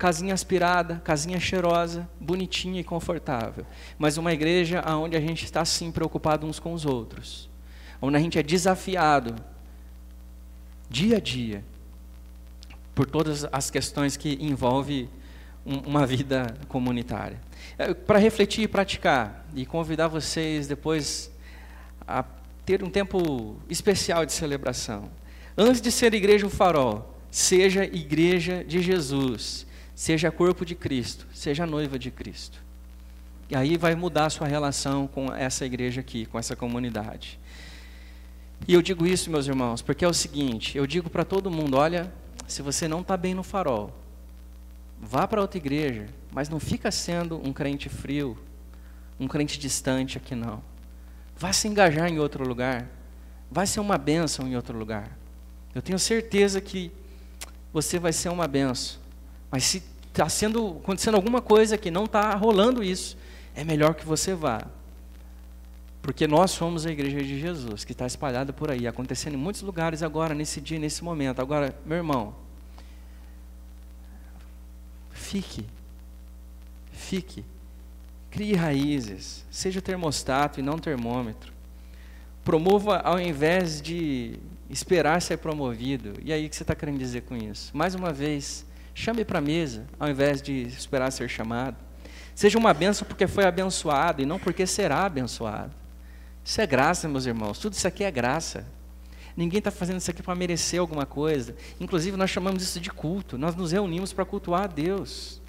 casinha 0.00 0.32
aspirada, 0.32 0.98
casinha 1.04 1.38
cheirosa, 1.38 2.08
bonitinha 2.18 2.80
e 2.80 2.84
confortável. 2.84 3.66
Mas 3.98 4.16
uma 4.16 4.32
igreja 4.32 4.82
onde 4.96 5.14
a 5.14 5.20
gente 5.20 5.44
está 5.44 5.62
sim 5.62 5.92
preocupado 5.92 6.46
uns 6.46 6.58
com 6.58 6.72
os 6.72 6.86
outros. 6.86 7.50
Onde 8.00 8.16
a 8.16 8.18
gente 8.18 8.38
é 8.38 8.42
desafiado 8.42 9.36
dia 10.88 11.18
a 11.18 11.20
dia 11.20 11.62
por 12.94 13.10
todas 13.10 13.44
as 13.52 13.70
questões 13.70 14.16
que 14.16 14.38
envolvem 14.40 15.06
uma 15.66 16.06
vida 16.06 16.56
comunitária. 16.66 17.38
É, 17.76 17.92
Para 17.92 18.18
refletir 18.18 18.62
e 18.62 18.68
praticar 18.68 19.46
e 19.54 19.66
convidar 19.66 20.08
vocês 20.08 20.66
depois 20.66 21.30
a 22.08 22.24
ter 22.64 22.82
um 22.82 22.88
tempo 22.88 23.58
especial 23.68 24.24
de 24.24 24.32
celebração. 24.32 25.10
Antes 25.58 25.82
de 25.82 25.92
ser 25.92 26.14
igreja 26.14 26.46
o 26.46 26.50
farol, 26.50 27.20
seja 27.30 27.84
igreja 27.84 28.64
de 28.64 28.80
Jesus 28.80 29.68
seja 30.00 30.30
corpo 30.30 30.64
de 30.64 30.74
Cristo, 30.74 31.26
seja 31.30 31.66
noiva 31.66 31.98
de 31.98 32.10
Cristo. 32.10 32.58
E 33.50 33.54
aí 33.54 33.76
vai 33.76 33.94
mudar 33.94 34.24
a 34.24 34.30
sua 34.30 34.46
relação 34.46 35.06
com 35.06 35.30
essa 35.30 35.66
igreja 35.66 36.00
aqui, 36.00 36.24
com 36.24 36.38
essa 36.38 36.56
comunidade. 36.56 37.38
E 38.66 38.72
eu 38.72 38.80
digo 38.80 39.06
isso, 39.06 39.30
meus 39.30 39.46
irmãos, 39.46 39.82
porque 39.82 40.02
é 40.02 40.08
o 40.08 40.14
seguinte: 40.14 40.78
eu 40.78 40.86
digo 40.86 41.10
para 41.10 41.22
todo 41.22 41.50
mundo: 41.50 41.76
olha, 41.76 42.10
se 42.48 42.62
você 42.62 42.88
não 42.88 43.02
está 43.02 43.14
bem 43.14 43.34
no 43.34 43.42
farol, 43.42 43.94
vá 44.98 45.28
para 45.28 45.42
outra 45.42 45.58
igreja, 45.58 46.06
mas 46.32 46.48
não 46.48 46.58
fica 46.58 46.90
sendo 46.90 47.36
um 47.46 47.52
crente 47.52 47.90
frio, 47.90 48.38
um 49.18 49.28
crente 49.28 49.58
distante 49.58 50.16
aqui, 50.16 50.34
não. 50.34 50.62
Vá 51.36 51.52
se 51.52 51.68
engajar 51.68 52.08
em 52.08 52.18
outro 52.18 52.42
lugar, 52.48 52.88
vai 53.50 53.66
ser 53.66 53.80
uma 53.80 53.98
bênção 53.98 54.48
em 54.48 54.56
outro 54.56 54.78
lugar. 54.78 55.14
Eu 55.74 55.82
tenho 55.82 55.98
certeza 55.98 56.58
que 56.58 56.90
você 57.70 57.98
vai 57.98 58.14
ser 58.14 58.30
uma 58.30 58.48
benção. 58.48 58.99
Mas 59.50 59.64
se 59.64 59.82
está 60.08 60.28
sendo 60.28 60.78
acontecendo 60.82 61.14
alguma 61.14 61.40
coisa 61.40 61.78
que 61.78 61.90
não 61.90 62.04
está 62.04 62.34
rolando 62.34 62.82
isso, 62.82 63.16
é 63.54 63.64
melhor 63.64 63.94
que 63.94 64.04
você 64.04 64.34
vá. 64.34 64.66
Porque 66.02 66.26
nós 66.26 66.50
somos 66.50 66.86
a 66.86 66.90
igreja 66.90 67.22
de 67.22 67.38
Jesus, 67.38 67.84
que 67.84 67.92
está 67.92 68.06
espalhada 68.06 68.52
por 68.52 68.70
aí, 68.70 68.86
acontecendo 68.86 69.34
em 69.34 69.36
muitos 69.36 69.62
lugares 69.62 70.02
agora, 70.02 70.34
nesse 70.34 70.60
dia, 70.60 70.78
nesse 70.78 71.04
momento. 71.04 71.40
Agora, 71.40 71.74
meu 71.84 71.98
irmão, 71.98 72.34
fique, 75.10 75.66
fique, 76.90 77.44
crie 78.30 78.54
raízes, 78.54 79.44
seja 79.50 79.82
termostato 79.82 80.58
e 80.58 80.62
não 80.62 80.78
termômetro. 80.78 81.52
Promova 82.42 82.98
ao 83.00 83.20
invés 83.20 83.82
de 83.82 84.38
esperar 84.70 85.20
ser 85.20 85.36
promovido. 85.36 86.14
E 86.24 86.32
aí, 86.32 86.46
o 86.46 86.48
que 86.48 86.56
você 86.56 86.62
está 86.62 86.74
querendo 86.74 86.98
dizer 86.98 87.22
com 87.22 87.36
isso? 87.36 87.76
Mais 87.76 87.94
uma 87.94 88.10
vez, 88.10 88.64
Chame 89.00 89.24
para 89.24 89.38
a 89.38 89.40
mesa, 89.40 89.86
ao 89.98 90.10
invés 90.10 90.42
de 90.42 90.60
esperar 90.60 91.10
ser 91.10 91.26
chamado. 91.26 91.74
Seja 92.34 92.58
uma 92.58 92.74
benção 92.74 93.08
porque 93.08 93.26
foi 93.26 93.46
abençoado 93.46 94.20
e 94.20 94.26
não 94.26 94.38
porque 94.38 94.66
será 94.66 95.06
abençoado. 95.06 95.72
Isso 96.44 96.60
é 96.60 96.66
graça, 96.66 97.08
meus 97.08 97.24
irmãos. 97.24 97.58
Tudo 97.58 97.72
isso 97.72 97.88
aqui 97.88 98.04
é 98.04 98.10
graça. 98.10 98.66
Ninguém 99.34 99.56
está 99.56 99.70
fazendo 99.70 99.96
isso 99.96 100.10
aqui 100.10 100.22
para 100.22 100.34
merecer 100.34 100.78
alguma 100.78 101.06
coisa. 101.06 101.56
Inclusive, 101.80 102.14
nós 102.14 102.28
chamamos 102.28 102.62
isso 102.62 102.78
de 102.78 102.90
culto. 102.90 103.38
Nós 103.38 103.54
nos 103.54 103.72
reunimos 103.72 104.12
para 104.12 104.26
cultuar 104.26 104.64
a 104.64 104.66
Deus. 104.66 105.40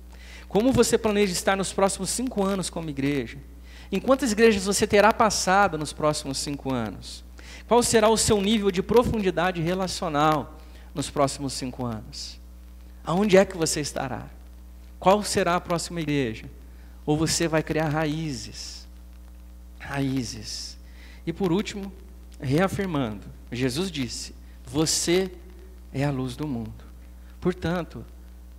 Como 0.48 0.72
você 0.72 0.98
planeja 0.98 1.34
estar 1.34 1.58
nos 1.58 1.74
próximos 1.74 2.10
cinco 2.10 2.42
anos 2.42 2.70
como 2.70 2.90
igreja? 2.90 3.38
Em 3.92 4.00
quantas 4.00 4.32
igrejas 4.32 4.64
você 4.64 4.88
terá 4.88 5.12
passado 5.12 5.78
nos 5.78 5.92
próximos 5.92 6.38
cinco 6.38 6.74
anos? 6.74 7.22
Qual 7.68 7.84
será 7.84 8.08
o 8.08 8.16
seu 8.16 8.40
nível 8.40 8.72
de 8.72 8.82
profundidade 8.82 9.60
relacional 9.60 10.58
nos 10.96 11.10
próximos 11.10 11.52
cinco 11.52 11.86
anos? 11.86 12.41
Aonde 13.04 13.38
é 13.38 13.46
que 13.46 13.58
você 13.58 13.82
estará? 13.82 14.28
Qual 15.00 15.24
será 15.24 15.56
a 15.56 15.62
próxima 15.62 16.02
igreja? 16.02 16.46
Ou 17.06 17.18
você 17.18 17.48
vai 17.48 17.64
criar 17.64 17.90
raízes? 17.90 18.88
Raízes. 19.80 20.78
E 21.26 21.34
por 21.34 21.52
último, 21.52 21.92
reafirmando, 22.40 23.26
Jesus 23.52 23.92
disse: 23.92 24.36
Você 24.66 25.32
é 25.92 26.04
a 26.04 26.12
luz 26.12 26.36
do 26.36 26.48
mundo. 26.48 26.84
Portanto, 27.40 28.06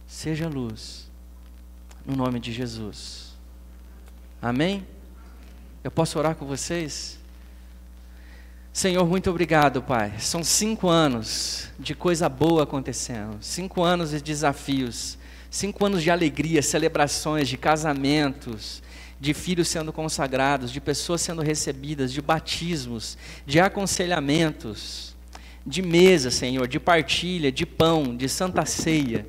seja 0.07 0.49
luz, 0.49 1.09
no 2.05 2.17
nome 2.17 2.41
de 2.41 2.53
Jesus. 2.53 3.33
Amém? 4.41 4.87
Eu 5.85 5.91
posso 5.91 6.19
orar 6.19 6.35
com 6.35 6.45
vocês? 6.45 7.22
Senhor, 8.73 9.07
muito 9.07 9.29
obrigado, 9.29 9.83
Pai. 9.83 10.15
São 10.19 10.43
cinco 10.43 10.89
anos 10.89 11.69
de 11.79 11.95
coisa 11.95 12.27
boa 12.27 12.63
acontecendo, 12.63 13.37
cinco 13.43 13.83
anos 13.83 14.13
de 14.13 14.23
desafios, 14.23 15.19
cinco 15.51 15.85
anos 15.85 16.03
de 16.03 16.11
alegria, 16.11 16.63
celebrações, 16.63 17.51
de 17.51 17.59
casamentos, 17.59 18.83
de 19.21 19.35
filhos 19.35 19.69
sendo 19.69 19.93
consagrados, 19.93 20.73
de 20.73 20.81
pessoas 20.81 21.21
sendo 21.21 21.43
recebidas, 21.43 22.11
de 22.15 22.23
batismos, 22.23 23.19
de 23.45 23.61
aconselhamentos, 23.61 25.15
de 25.67 25.83
mesa, 25.83 26.31
Senhor, 26.31 26.67
de 26.67 26.81
partilha, 26.81 27.53
de 27.53 27.67
pão, 27.67 28.17
de 28.17 28.27
santa 28.27 28.65
ceia. 28.65 29.27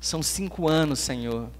São 0.00 0.22
cinco 0.22 0.70
anos, 0.70 1.00
Senhor, 1.00 1.50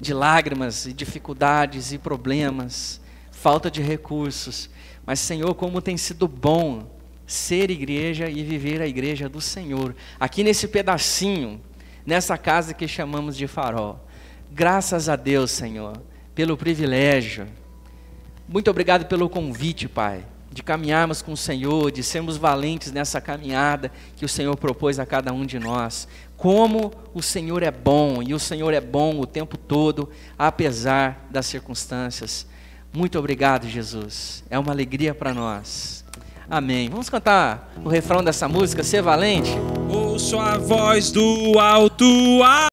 de 0.00 0.14
lágrimas 0.14 0.86
e 0.86 0.92
dificuldades 0.92 1.92
e 1.92 1.98
problemas, 1.98 3.00
falta 3.32 3.68
de 3.68 3.82
recursos 3.82 4.70
mas, 5.08 5.20
Senhor, 5.20 5.54
como 5.54 5.80
tem 5.80 5.96
sido 5.96 6.28
bom 6.28 6.86
ser 7.26 7.70
igreja 7.70 8.28
e 8.28 8.42
viver 8.42 8.82
a 8.82 8.86
igreja 8.86 9.26
do 9.26 9.40
Senhor, 9.40 9.96
aqui 10.20 10.44
nesse 10.44 10.68
pedacinho, 10.68 11.62
nessa 12.04 12.36
casa 12.36 12.74
que 12.74 12.86
chamamos 12.86 13.34
de 13.34 13.46
farol. 13.46 14.06
Graças 14.52 15.08
a 15.08 15.16
Deus, 15.16 15.50
Senhor, 15.50 15.96
pelo 16.34 16.58
privilégio. 16.58 17.48
Muito 18.46 18.70
obrigado 18.70 19.06
pelo 19.06 19.30
convite, 19.30 19.88
Pai, 19.88 20.26
de 20.52 20.62
caminharmos 20.62 21.22
com 21.22 21.32
o 21.32 21.38
Senhor, 21.38 21.90
de 21.90 22.02
sermos 22.02 22.36
valentes 22.36 22.92
nessa 22.92 23.18
caminhada 23.18 23.90
que 24.14 24.26
o 24.26 24.28
Senhor 24.28 24.58
propôs 24.58 24.98
a 24.98 25.06
cada 25.06 25.32
um 25.32 25.46
de 25.46 25.58
nós. 25.58 26.06
Como 26.36 26.92
o 27.14 27.22
Senhor 27.22 27.62
é 27.62 27.70
bom, 27.70 28.22
e 28.22 28.34
o 28.34 28.38
Senhor 28.38 28.74
é 28.74 28.80
bom 28.82 29.18
o 29.18 29.24
tempo 29.24 29.56
todo, 29.56 30.10
apesar 30.38 31.26
das 31.30 31.46
circunstâncias. 31.46 32.46
Muito 32.98 33.16
obrigado, 33.16 33.68
Jesus. 33.68 34.42
É 34.50 34.58
uma 34.58 34.72
alegria 34.72 35.14
para 35.14 35.32
nós. 35.32 36.04
Amém. 36.50 36.88
Vamos 36.88 37.08
cantar 37.08 37.72
o 37.84 37.88
refrão 37.88 38.24
dessa 38.24 38.48
música, 38.48 38.82
Ser 38.82 39.02
Valente? 39.02 39.52
Ouço 39.88 40.36
a 40.36 40.58
voz 40.58 41.12
do 41.12 41.56
alto. 41.60 42.42